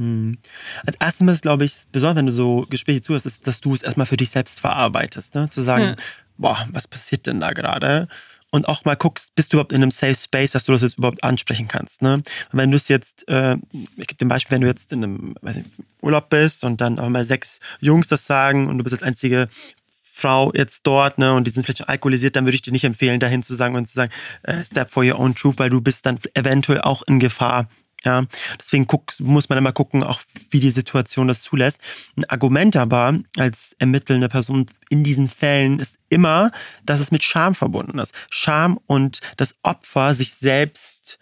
[0.00, 0.38] Hm.
[0.86, 3.82] Als erstes ist, glaube ich, besonders wenn du so Gespräche zuhörst, ist, dass du es
[3.82, 5.34] erstmal für dich selbst verarbeitest.
[5.34, 5.50] Ne?
[5.50, 5.96] Zu sagen, ja.
[6.38, 8.08] boah, was passiert denn da gerade?
[8.50, 10.96] Und auch mal guckst, bist du überhaupt in einem Safe Space, dass du das jetzt
[10.96, 12.00] überhaupt ansprechen kannst.
[12.00, 12.14] Ne?
[12.14, 13.58] Und wenn du es jetzt, äh,
[13.96, 15.66] ich gebe dir ein Beispiel, wenn du jetzt in einem nicht,
[16.00, 19.50] Urlaub bist und dann auch mal sechs Jungs das sagen und du bist als einzige
[19.92, 22.84] Frau jetzt dort, ne, und die sind vielleicht schon alkoholisiert, dann würde ich dir nicht
[22.84, 24.12] empfehlen, dahin zu sagen und zu sagen,
[24.44, 27.68] äh, step for your own truth, weil du bist dann eventuell auch in Gefahr,
[28.04, 28.26] ja,
[28.58, 30.20] deswegen guck, muss man immer gucken, auch
[30.50, 31.80] wie die Situation das zulässt.
[32.16, 36.50] Ein Argument aber als ermittelnde Person in diesen Fällen ist immer,
[36.84, 38.14] dass es mit Scham verbunden ist.
[38.30, 41.18] Scham und das Opfer sich selbst,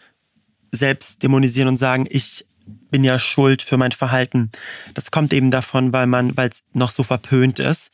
[0.71, 2.45] selbst dämonisieren und sagen, ich
[2.91, 4.51] bin ja schuld für mein Verhalten.
[4.93, 7.91] Das kommt eben davon, weil man, weil es noch so verpönt ist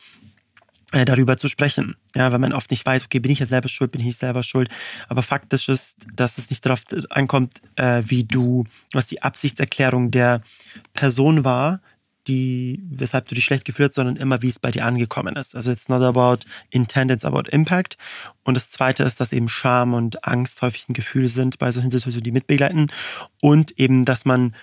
[0.92, 1.96] äh, darüber zu sprechen.
[2.16, 4.20] Ja, weil man oft nicht weiß, okay, bin ich jetzt selber schuld, bin ich nicht
[4.20, 4.70] selber schuld.
[5.08, 10.42] Aber faktisch ist, dass es nicht darauf ankommt, äh, wie du, was die Absichtserklärung der
[10.94, 11.82] Person war,
[12.28, 15.56] die, weshalb du dich schlecht gefühlt hast, sondern immer, wie es bei dir angekommen ist.
[15.56, 16.40] Also it's not about
[16.72, 17.98] intent, it's about impact.
[18.44, 21.92] Und das zweite ist, dass eben Scham und Angst häufig ein Gefühl sind bei solchen
[21.92, 22.92] Situationen, die mitbegleiten.
[23.42, 24.56] Und eben, dass man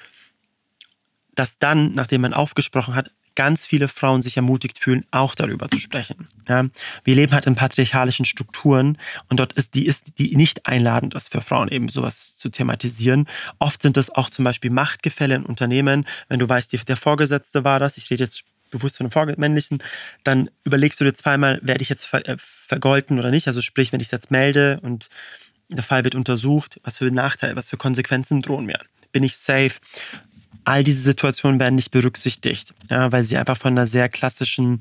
[1.35, 5.79] dass dann, nachdem man aufgesprochen hat, ganz viele Frauen sich ermutigt fühlen, auch darüber zu
[5.79, 6.29] sprechen.
[6.49, 6.67] Ja,
[7.05, 11.31] wir leben halt in patriarchalischen Strukturen und dort ist die, ist die nicht einladend ist
[11.31, 13.27] für Frauen eben sowas zu thematisieren.
[13.59, 16.07] Oft sind das auch zum Beispiel Machtgefälle in Unternehmen.
[16.29, 19.83] Wenn du weißt, der Vorgesetzte war das, ich rede jetzt bewusst von einem männlichen,
[20.25, 23.47] dann überlegst du dir zweimal, werde ich jetzt äh, vergolten oder nicht.
[23.47, 25.09] Also sprich, wenn ich es jetzt melde und
[25.69, 28.81] der Fall wird untersucht, was für Nachteile, was für Konsequenzen drohen mir.
[29.13, 29.75] Bin ich safe?
[30.65, 34.79] All diese Situationen werden nicht berücksichtigt, ja, weil sie einfach von einer sehr klassischen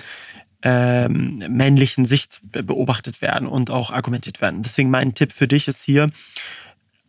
[0.64, 4.62] ähm, männlichen Sicht beobachtet werden und auch argumentiert werden.
[4.62, 6.10] Deswegen mein Tipp für dich ist hier,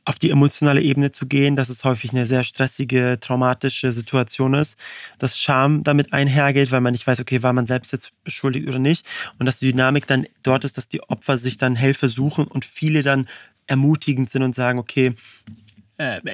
[0.05, 4.77] auf die emotionale Ebene zu gehen, dass es häufig eine sehr stressige, traumatische Situation ist,
[5.19, 8.79] dass Scham damit einhergeht, weil man nicht weiß, okay, war man selbst jetzt beschuldigt oder
[8.79, 9.07] nicht
[9.39, 12.65] und dass die Dynamik dann dort ist, dass die Opfer sich dann Hilfe suchen und
[12.65, 13.29] viele dann
[13.67, 15.13] ermutigend sind und sagen, okay,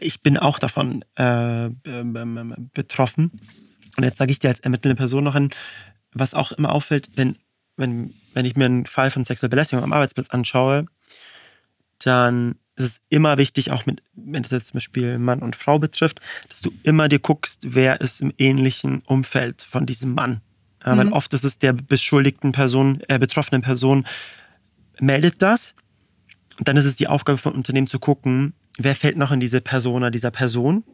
[0.00, 1.68] ich bin auch davon äh,
[2.74, 3.40] betroffen.
[3.96, 5.50] Und jetzt sage ich dir als ermittelnde Person noch ein,
[6.12, 7.36] was auch immer auffällt, wenn,
[7.76, 10.86] wenn, wenn ich mir einen Fall von sexueller Belästigung am Arbeitsplatz anschaue,
[11.98, 15.78] dann ist es immer wichtig, auch mit, wenn es jetzt zum Beispiel Mann und Frau
[15.78, 20.40] betrifft, dass du immer dir guckst, wer ist im ähnlichen Umfeld von diesem Mann.
[20.84, 20.98] Ja, mhm.
[20.98, 24.06] Weil oft ist es der beschuldigten Person, äh, betroffenen Person,
[25.00, 25.74] meldet das.
[26.58, 29.60] Und dann ist es die Aufgabe von Unternehmen zu gucken, wer fällt noch in diese
[29.60, 30.84] Persona dieser Person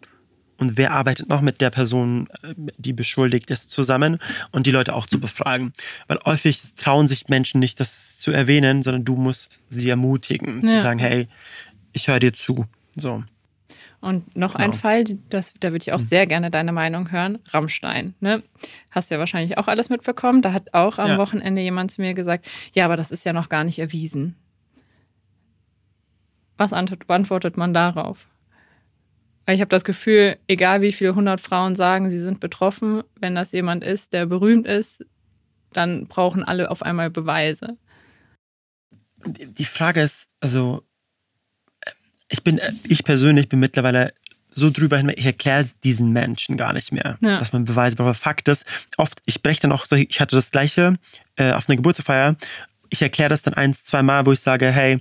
[0.59, 4.19] und wer arbeitet noch mit der Person, äh, die beschuldigt ist, zusammen
[4.51, 5.73] und die Leute auch zu befragen.
[6.09, 10.69] Weil häufig trauen sich Menschen nicht, das zu erwähnen, sondern du musst sie ermutigen, ja.
[10.69, 11.29] zu sagen, hey,
[11.93, 12.67] ich höre dir zu.
[12.97, 13.23] So.
[14.01, 14.65] Und noch Genau.
[14.65, 17.39] ein Fall, das, da würde ich auch sehr gerne deine Meinung hören.
[17.49, 18.15] Rammstein.
[18.21, 18.43] Ne?
[18.91, 20.43] Hast du ja wahrscheinlich auch alles mitbekommen.
[20.43, 21.19] Da hat auch am Ja.
[21.19, 24.37] Wochenende jemand zu mir gesagt, ja, aber das ist ja noch gar nicht erwiesen.
[26.57, 28.27] Was antwort- antwortet man darauf?
[29.47, 33.35] Weil ich habe das Gefühl, egal wie viele hundert Frauen sagen, sie sind betroffen, wenn
[33.35, 35.05] das jemand ist, der berühmt ist,
[35.73, 37.77] dann brauchen alle auf einmal Beweise.
[39.27, 40.83] Die Frage ist, also
[41.81, 41.91] äh,
[42.29, 44.13] ich bin, äh, ich persönlich bin mittlerweile
[44.51, 47.39] so drüber hinweg, ich erkläre diesen Menschen gar nicht mehr, Ja.
[47.41, 48.05] dass man Beweise braucht.
[48.07, 48.65] Aber Fakt ist,
[48.99, 50.97] oft, ich breche dann auch so, ich hatte das gleiche
[51.37, 52.37] äh, auf einer Geburtstagsfeier.
[52.91, 54.99] Ich erkläre das dann eins, zwei Mal, wo ich sage, hey,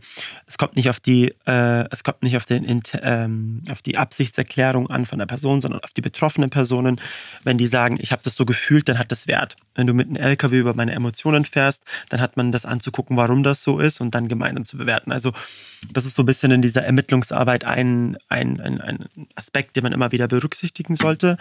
[0.47, 4.89] es kommt nicht auf die, äh, es kommt nicht auf, den, ähm, auf die Absichtserklärung
[4.89, 6.99] an von der Person, sondern auf die betroffenen Personen.
[7.43, 9.55] Wenn die sagen, ich habe das so gefühlt, dann hat das Wert.
[9.75, 13.43] Wenn du mit einem LKW über meine Emotionen fährst, dann hat man das anzugucken, warum
[13.43, 15.11] das so ist und dann gemeinsam zu bewerten.
[15.11, 15.33] Also
[15.91, 19.91] das ist so ein bisschen in dieser Ermittlungsarbeit ein, ein, ein, ein Aspekt, den man
[19.91, 21.37] immer wieder berücksichtigen sollte.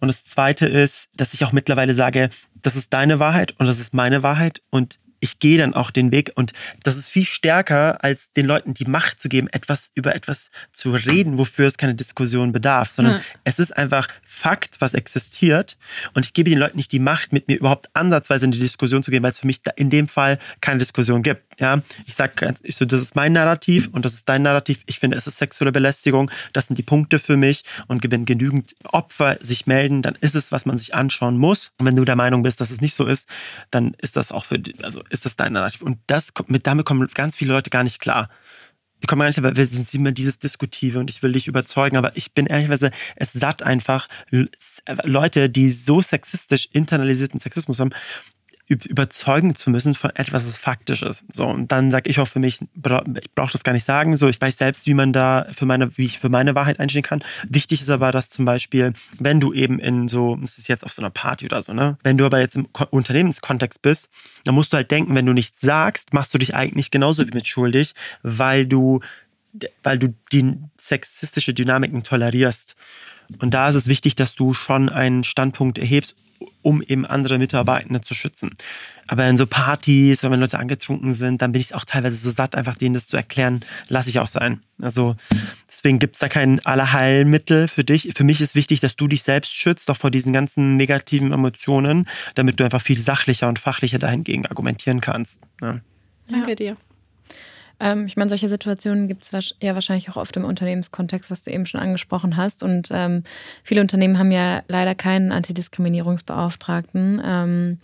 [0.00, 2.30] Und das Zweite ist, dass ich auch mittlerweile sage,
[2.62, 6.10] das ist deine Wahrheit und das ist meine Wahrheit und ich gehe dann auch den
[6.10, 6.52] Weg und
[6.82, 10.90] das ist viel stärker, als den Leuten die Macht zu geben, etwas über etwas zu
[10.92, 13.20] reden, wofür es keine Diskussion bedarf, sondern Ja.
[13.44, 15.76] es ist einfach Fakt, was existiert
[16.14, 19.02] und ich gebe den Leuten nicht die Macht, mit mir überhaupt ansatzweise in die Diskussion
[19.02, 21.60] zu gehen, weil es für mich in dem Fall keine Diskussion gibt.
[21.60, 24.82] Ja, ich sage ich so, das ist mein Narrativ und das ist dein Narrativ.
[24.86, 26.30] Ich finde, es ist sexuelle Belästigung.
[26.52, 30.50] Das sind die Punkte für mich und wenn genügend Opfer sich melden, dann ist es,
[30.50, 31.70] was man sich anschauen muss.
[31.78, 33.28] Und wenn du der Meinung bist, dass es nicht so ist,
[33.70, 35.82] dann ist das auch für, also ist das dein Narrativ.
[35.82, 38.28] Und das mit damit kommen ganz viele Leute gar nicht klar.
[39.02, 41.96] Die kommen gar nicht, aber wir sind immer dieses Diskutive und ich will dich überzeugen,
[41.96, 44.08] aber ich bin ehrlicherweise es satt einfach
[45.02, 47.90] Leute, die so sexistisch internalisierten Sexismus haben,
[48.68, 51.24] überzeugen zu müssen von etwas, was faktisch ist.
[51.32, 54.16] So, und dann sage ich auch für mich, ich brauche das gar nicht sagen.
[54.16, 57.02] So, ich weiß selbst, wie man da für meine, wie ich für meine Wahrheit einstehen
[57.02, 57.22] kann.
[57.48, 60.92] Wichtig ist aber, dass zum Beispiel, wenn du eben in so, das ist jetzt auf
[60.92, 61.98] so einer Party oder so, ne?
[62.02, 64.08] Wenn du aber jetzt im Ko Unternehmenskontext bist,
[64.44, 67.34] dann musst du halt denken, wenn du nichts sagst, machst du dich eigentlich genauso wie
[67.34, 69.00] mitschuldig, weil du
[69.82, 72.74] weil du die sexistische Dynamiken tolerierst.
[73.38, 76.14] Und da ist es wichtig, dass du schon einen Standpunkt erhebst,
[76.62, 78.50] um eben andere Mitarbeitende zu schützen.
[79.08, 82.54] Aber in so Partys, wenn Leute angetrunken sind, dann bin ich auch teilweise so satt,
[82.54, 84.62] einfach denen das zu erklären, lasse ich auch sein.
[84.80, 85.16] Also
[85.68, 88.10] deswegen gibt es da kein Allerheilmittel für dich.
[88.16, 92.08] Für mich ist wichtig, dass du dich selbst schützt, auch vor diesen ganzen negativen Emotionen,
[92.34, 95.40] damit du einfach viel sachlicher und fachlicher dahingegen argumentieren kannst.
[95.60, 95.80] Ja.
[96.28, 96.76] Danke dir.
[97.82, 101.50] Ähm, ich meine, solche Situationen gibt es ja wahrscheinlich auch oft im Unternehmenskontext, was du
[101.50, 102.62] eben schon angesprochen hast.
[102.62, 103.24] Und ähm,
[103.64, 107.20] viele Unternehmen haben ja leider keinen Antidiskriminierungsbeauftragten.
[107.24, 107.78] Ähm,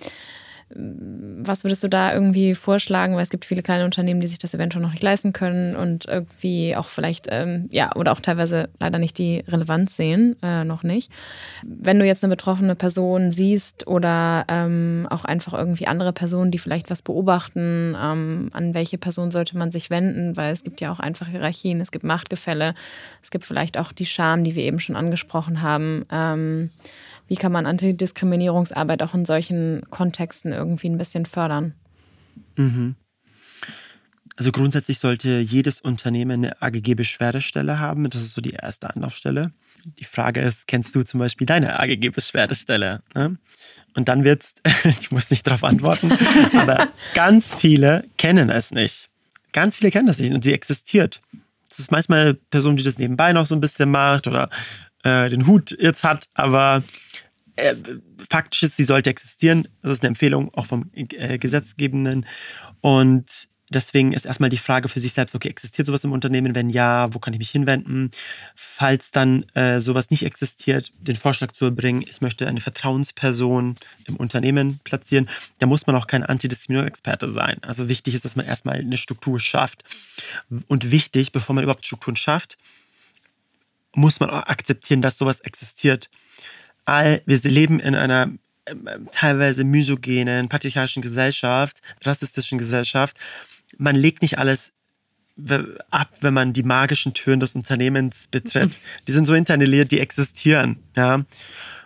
[0.71, 3.15] was würdest du da irgendwie vorschlagen?
[3.15, 6.07] Weil es gibt viele kleine Unternehmen, die sich das eventuell noch nicht leisten können und
[6.07, 10.83] irgendwie auch vielleicht, ähm, ja, oder auch teilweise leider nicht die Relevanz sehen, äh, noch
[10.83, 11.11] nicht.
[11.65, 16.59] Wenn du jetzt eine betroffene Person siehst oder ähm, auch einfach irgendwie andere Personen, die
[16.59, 20.37] vielleicht was beobachten, ähm, an welche Person sollte man sich wenden?
[20.37, 22.75] Weil es gibt ja auch einfach Hierarchien, es gibt Machtgefälle,
[23.23, 26.05] es gibt vielleicht auch die Scham, die wir eben schon angesprochen haben.
[27.29, 31.75] Wie kann man Antidiskriminierungsarbeit auch in solchen Kontexten irgendwie ein bisschen fördern?
[32.57, 32.97] Mhm.
[34.37, 38.09] Also grundsätzlich sollte jedes Unternehmen eine AGG-Beschwerdestelle haben.
[38.09, 39.53] Das ist so die erste Anlaufstelle.
[39.99, 43.03] Die Frage ist, kennst du zum Beispiel deine AGG-Beschwerdestelle?
[43.15, 43.37] Ne?
[43.95, 44.55] Und dann wird's,
[44.85, 46.13] ich muss nicht darauf antworten,
[46.57, 49.11] aber ganz viele kennen es nicht.
[49.53, 51.21] Ganz viele kennen das nicht und sie existiert.
[51.69, 54.51] Das ist manchmal eine Person, die das nebenbei noch so ein bisschen macht oder
[55.03, 56.85] äh, den Hut jetzt hat, aber
[57.59, 57.77] äh,
[58.29, 59.69] faktisch ist, sie sollte existieren.
[59.83, 62.27] Das ist eine Empfehlung auch vom äh, Gesetzgebenden.
[62.81, 66.55] Und deswegen ist erstmal die Frage für sich selbst, okay, existiert sowas im Unternehmen?
[66.55, 68.11] Wenn ja, wo kann ich mich hinwenden?
[68.55, 74.17] Falls dann äh, sowas nicht existiert, den Vorschlag zu erbringen, ich möchte eine Vertrauensperson im
[74.17, 75.29] Unternehmen platzieren,
[75.59, 77.59] da muss man auch kein Antidiskriminierungsexperte sein.
[77.63, 79.85] Also wichtig ist, dass man erstmal eine Struktur schafft.
[80.69, 82.57] Und wichtig, bevor man überhaupt Strukturen schafft,
[83.95, 86.09] muss man auch akzeptieren, dass sowas existiert.
[86.89, 88.31] All, wir leben in einer
[88.67, 93.19] ähm, teilweise misogenen, patriarchalischen Gesellschaft, rassistischen Gesellschaft.
[93.77, 94.73] Man legt nicht alles
[95.91, 98.73] ab, wenn man die magischen Türen des Unternehmens betritt.
[99.07, 100.79] Die sind so internaliert, die existieren.
[100.97, 101.25] Ja.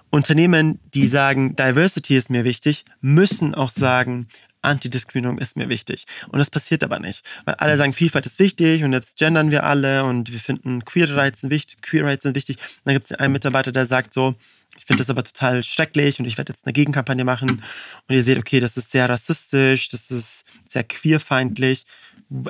[0.08, 4.28] Unternehmen, die sagen, Diversity ist mir wichtig, müssen auch sagen,
[4.62, 6.06] Antidiskriminierung ist mir wichtig.
[6.28, 7.26] Und das passiert aber nicht.
[7.44, 11.14] Weil alle sagen, Vielfalt ist wichtig und jetzt gendern wir alle und wir finden Queer
[11.14, 12.56] Rights sind wichtig, Queer Rights sind wichtig.
[12.58, 14.34] Und dann gibt es einen Mitarbeiter, der sagt so,
[14.82, 17.62] ich finde das aber total schrecklich und ich werde jetzt eine Gegenkampagne machen.
[18.08, 21.84] Und ihr seht, okay, das ist sehr rassistisch, das ist sehr queerfeindlich.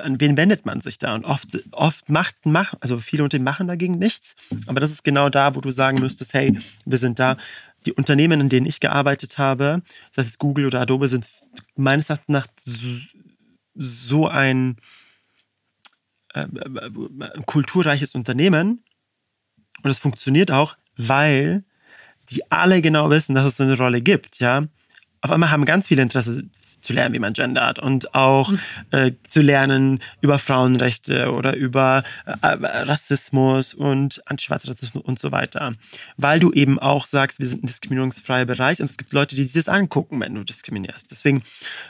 [0.01, 1.13] an wen wendet man sich da?
[1.13, 4.35] Und oft, oft macht, macht, also viele Unternehmen machen dagegen nichts.
[4.65, 7.37] Aber das ist genau da, wo du sagen müsstest, hey, wir sind da.
[7.85, 9.83] Die Unternehmen, in denen ich gearbeitet habe,
[10.15, 11.27] das heißt Google oder Adobe, sind
[11.75, 12.47] meines Erachtens nach
[13.75, 14.77] so ein
[16.33, 18.83] äh, äh, kulturreiches Unternehmen.
[19.83, 21.63] Und es funktioniert auch, weil
[22.29, 24.63] die alle genau wissen, dass es so eine Rolle gibt, ja.
[25.21, 26.43] Auf einmal haben ganz viele Interesse
[26.83, 28.59] zu lernen, wie man gendert und auch mhm.
[28.91, 35.73] äh, zu lernen über Frauenrechte oder über äh, Rassismus und Antischwarzrassismus und so weiter.
[36.17, 39.43] Weil du eben auch sagst, wir sind ein diskriminierungsfreier Bereich und es gibt Leute, die
[39.43, 41.09] sich das angucken, wenn du diskriminierst.
[41.09, 41.43] Deswegen,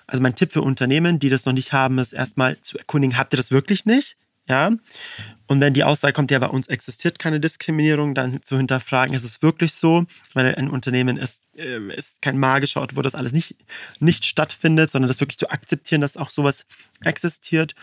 [0.08, 3.34] also mein Tipp für Unternehmen, die das noch nicht haben, ist erstmal zu erkundigen, habt
[3.34, 4.16] ihr das wirklich nicht?
[4.48, 4.72] Ja.
[5.48, 9.24] Und wenn die Aussage kommt, ja, bei uns existiert keine Diskriminierung, dann zu hinterfragen, ist
[9.24, 10.06] es wirklich so?
[10.34, 13.56] Weil ein Unternehmen ist, äh, ist kein magischer Ort, wo das alles nicht,
[14.00, 16.66] nicht stattfindet, sondern das wirklich zu akzeptieren, dass auch sowas
[17.02, 17.76] existiert.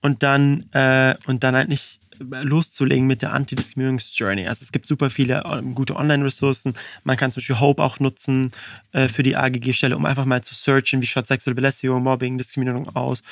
[0.00, 4.46] Und dann, äh, und dann halt nicht loszulegen mit der Antidiskriminierungsjourney.
[4.46, 6.74] Also es gibt super viele ähm, gute Online-Ressourcen.
[7.04, 8.52] Man kann zum Beispiel Hope auch nutzen
[8.92, 12.94] äh, für die AGG-Stelle, um einfach mal zu searchen, wie schaut sexuelle Belästigung, Mobbing, Diskriminierung
[12.94, 13.22] aus.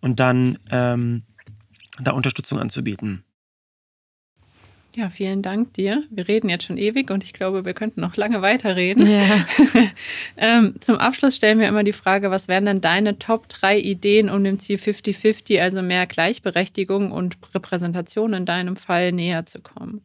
[0.00, 1.22] Und dann ähm,
[1.98, 3.24] da Unterstützung anzubieten.
[4.94, 6.02] Ja, vielen Dank dir.
[6.10, 9.06] Wir reden jetzt schon ewig und ich glaube, wir könnten noch lange weiterreden.
[9.06, 9.46] Ja.
[10.36, 14.28] ähm, zum Abschluss stellen wir immer die Frage, was wären denn deine Top 3 Ideen,
[14.28, 20.02] um dem Ziel 50-50, also mehr Gleichberechtigung und Repräsentation in deinem Fall näher zu kommen?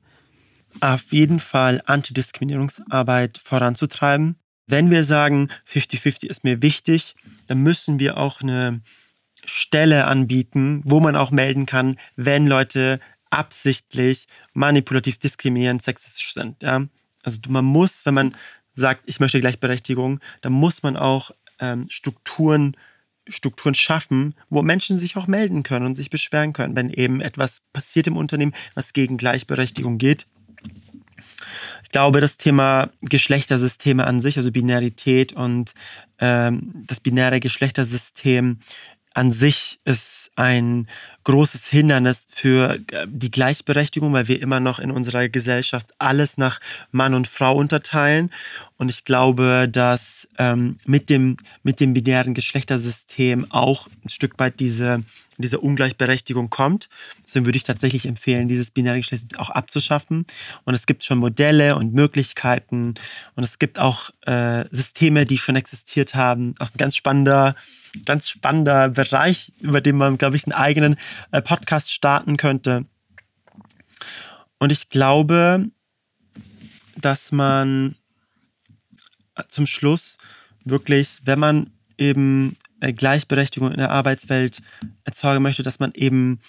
[0.79, 4.37] Auf jeden Fall Antidiskriminierungsarbeit voranzutreiben.
[4.67, 7.15] Wenn wir sagen, 50-50 ist mir wichtig,
[7.47, 8.81] dann müssen wir auch eine
[9.47, 16.61] Stelle anbieten, wo man auch melden kann, wenn Leute absichtlich manipulativ diskriminierend sexistisch sind.
[16.61, 16.85] Ja?
[17.23, 18.35] Also man muss, wenn man
[18.73, 22.75] sagt, ich möchte Gleichberechtigung, dann muss man auch ähm, Strukturen
[23.29, 27.61] Strukturen schaffen, wo Menschen sich auch melden können und sich beschweren können, wenn eben etwas
[27.73, 30.27] passiert im Unternehmen, was gegen Gleichberechtigung geht.
[31.83, 35.73] Ich glaube, das Thema Geschlechtersysteme an sich, also Binarität und
[36.19, 38.59] ähm, das binäre Geschlechtersystem
[39.17, 40.87] an sich ist ein
[41.23, 46.61] großes Hindernis für äh, die Gleichberechtigung, weil wir immer noch in unserer Gesellschaft alles nach
[46.91, 48.29] Mann und Frau unterteilen.
[48.77, 54.59] Und ich glaube, dass ähm, mit, dem, mit dem binären Geschlechtersystem auch ein Stück weit
[54.59, 55.01] diese,
[55.43, 56.89] diese Ungleichberechtigung kommt.
[57.23, 60.25] Deswegen würde ich tatsächlich empfehlen, dieses binäre Geschlechtersystem auch abzuschaffen.
[60.65, 62.95] Und es gibt schon Modelle und Möglichkeiten.
[63.35, 66.55] Und es gibt auch äh, Systeme, die schon existiert haben.
[66.59, 67.55] Auch ein ganz spannender
[68.05, 70.97] ganz spannender Bereich, über den man, glaube ich, einen eigenen
[71.31, 72.85] äh, Podcast starten könnte.
[74.59, 75.69] Und ich glaube,
[76.95, 77.95] dass man
[79.49, 80.17] zum Schluss
[80.63, 84.61] wirklich, wenn man eben Gleichberechtigung in der Arbeitswelt
[85.03, 86.39] erzeugen möchte, dass man eben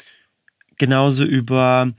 [0.77, 1.93] genauso über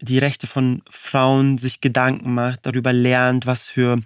[0.00, 4.00] die Rechte von Frauen sich Gedanken macht, darüber lernt, was für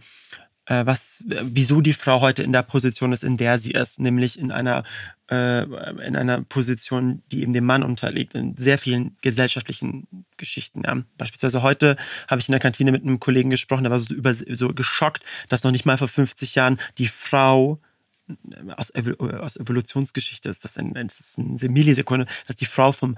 [0.68, 4.38] äh, was, wieso die Frau heute in der Position ist, in der sie ist, nämlich
[4.38, 4.84] in einer,
[5.30, 5.62] äh,
[6.06, 10.82] in einer Position, die eben dem Mann unterliegt, in sehr vielen gesellschaftlichen Geschichten.
[10.84, 10.98] Ja.
[11.16, 11.96] Beispielsweise heute
[12.28, 15.24] habe ich in der Kantine mit einem Kollegen gesprochen, der war so, über, so geschockt,
[15.48, 17.80] dass noch nicht mal vor 50 Jahren die Frau
[18.76, 23.16] aus, aus Evolutionsgeschichte ist das, ein, das ist eine Millisekunde, dass die Frau vom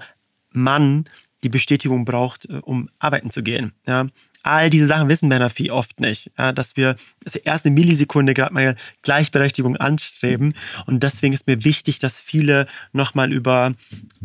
[0.51, 1.05] Mann
[1.43, 3.73] die Bestätigung braucht, äh, um arbeiten zu gehen.
[3.87, 4.07] Ja.
[4.43, 7.75] All diese Sachen wissen Männer viel oft nicht, ja, dass wir dass wir erst eine
[7.75, 10.55] Millisekunde gerade mal Gleichberechtigung anstreben.
[10.87, 13.75] Und deswegen ist mir wichtig, dass viele nochmal über,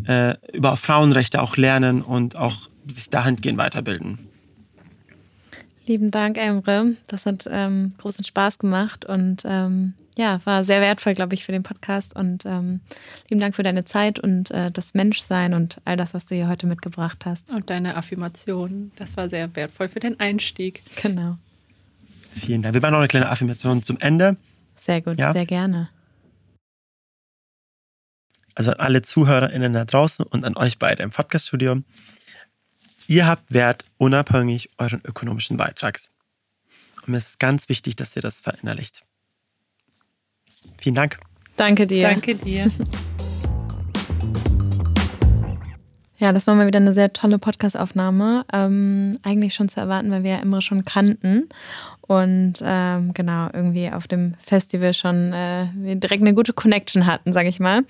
[0.05, 4.26] äh, über Frauenrechte auch lernen und auch sich dahingehend weiterbilden.
[5.87, 6.97] Lieben Dank, Emre.
[7.07, 11.53] Das hat ähm, großen Spaß gemacht und ähm, ja, war sehr wertvoll, glaube ich, für
[11.53, 12.16] den Podcast.
[12.16, 12.80] Und ähm,
[13.28, 16.49] lieben Dank für deine Zeit und äh, das Menschsein und all das, was du hier
[16.49, 17.53] heute mitgebracht hast.
[17.53, 18.91] Und deine Affirmation.
[18.97, 20.82] Das war sehr wertvoll für den Einstieg.
[21.03, 21.37] Genau.
[22.32, 22.74] Vielen Dank.
[22.74, 24.37] Wir machen noch eine kleine Affirmation zum Ende.
[24.74, 25.32] Sehr gut, ja?
[25.32, 25.89] sehr gerne.
[28.55, 31.82] Also an alle ZuhörerInnen da draußen und an euch beide im Podcaststudio.
[33.09, 36.11] Ihr habt Wert unabhängig euren ökonomischen Beitrags.
[37.02, 39.04] Und mir ist ganz wichtig, dass ihr das verinnerlicht.
[40.78, 41.18] Vielen Dank.
[41.57, 42.02] Danke dir.
[42.02, 42.70] Danke dir.
[46.18, 48.46] Ja, das war mal wieder eine sehr tolle Podcast-Aufnahme.
[48.50, 51.50] Ähm, eigentlich schon zu erwarten, weil wir ja Imre schon kannten.
[52.00, 57.32] und ähm, genau irgendwie auf dem Festival schon äh, wir direkt eine gute Connection hatten,
[57.32, 57.82] sage ich mal.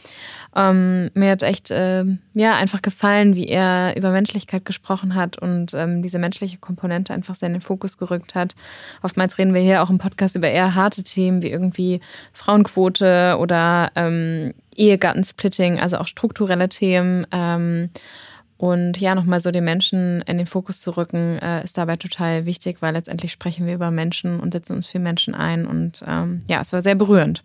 [0.57, 2.05] Ähm, mir hat echt äh,
[2.41, 7.35] ja einfach gefallen, wie er über Menschlichkeit gesprochen hat und ähm, diese menschliche Komponente einfach
[7.35, 8.55] sehr in den Fokus gerückt hat.
[9.03, 12.01] Oftmals reden wir hier auch im Podcast über eher harte Themen wie irgendwie
[12.35, 17.27] Frauenquote oder ähm, Ehegattensplitting, also auch strukturelle Themen.
[17.33, 17.89] Ähm,
[18.59, 22.45] und ja, nochmal so den Menschen in den Fokus zu rücken, äh, ist dabei total
[22.45, 25.67] wichtig, weil letztendlich sprechen wir über Menschen und setzen uns für Menschen ein.
[25.67, 27.45] Und ähm, ja, es war sehr berührend.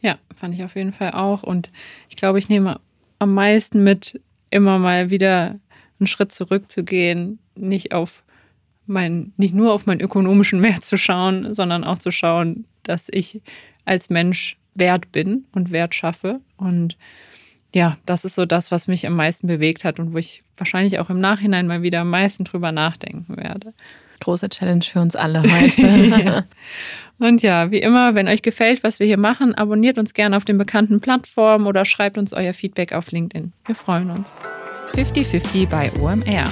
[0.00, 1.42] Ja, fand ich auf jeden Fall auch.
[1.42, 1.70] Und
[2.08, 2.80] ich glaube, ich nehme
[3.18, 4.20] am meisten mit,
[4.50, 5.58] immer mal wieder
[5.98, 8.24] einen Schritt zurückzugehen, nicht auf
[8.86, 13.40] mein, nicht nur auf meinen ökonomischen Wert zu schauen, sondern auch zu schauen, dass ich
[13.84, 16.40] als Mensch wert bin und Wert schaffe.
[16.56, 16.96] Und
[17.74, 20.98] ja, das ist so das, was mich am meisten bewegt hat und wo ich wahrscheinlich
[20.98, 23.74] auch im Nachhinein mal wieder am meisten drüber nachdenken werde.
[24.20, 25.86] Große Challenge für uns alle heute.
[25.88, 26.44] ja.
[27.18, 30.44] Und ja, wie immer, wenn euch gefällt, was wir hier machen, abonniert uns gerne auf
[30.46, 33.52] den bekannten Plattformen oder schreibt uns euer Feedback auf LinkedIn.
[33.66, 34.30] Wir freuen uns.
[34.94, 36.44] 50-50 bei OMR.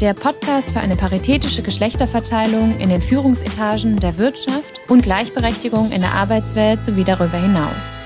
[0.00, 6.12] Der Podcast für eine paritätische Geschlechterverteilung in den Führungsetagen der Wirtschaft und Gleichberechtigung in der
[6.12, 7.98] Arbeitswelt sowie darüber hinaus.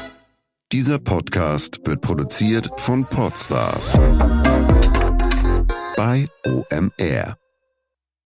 [0.70, 3.98] Dieser Podcast wird produziert von Podstars
[5.96, 7.36] bei OMR.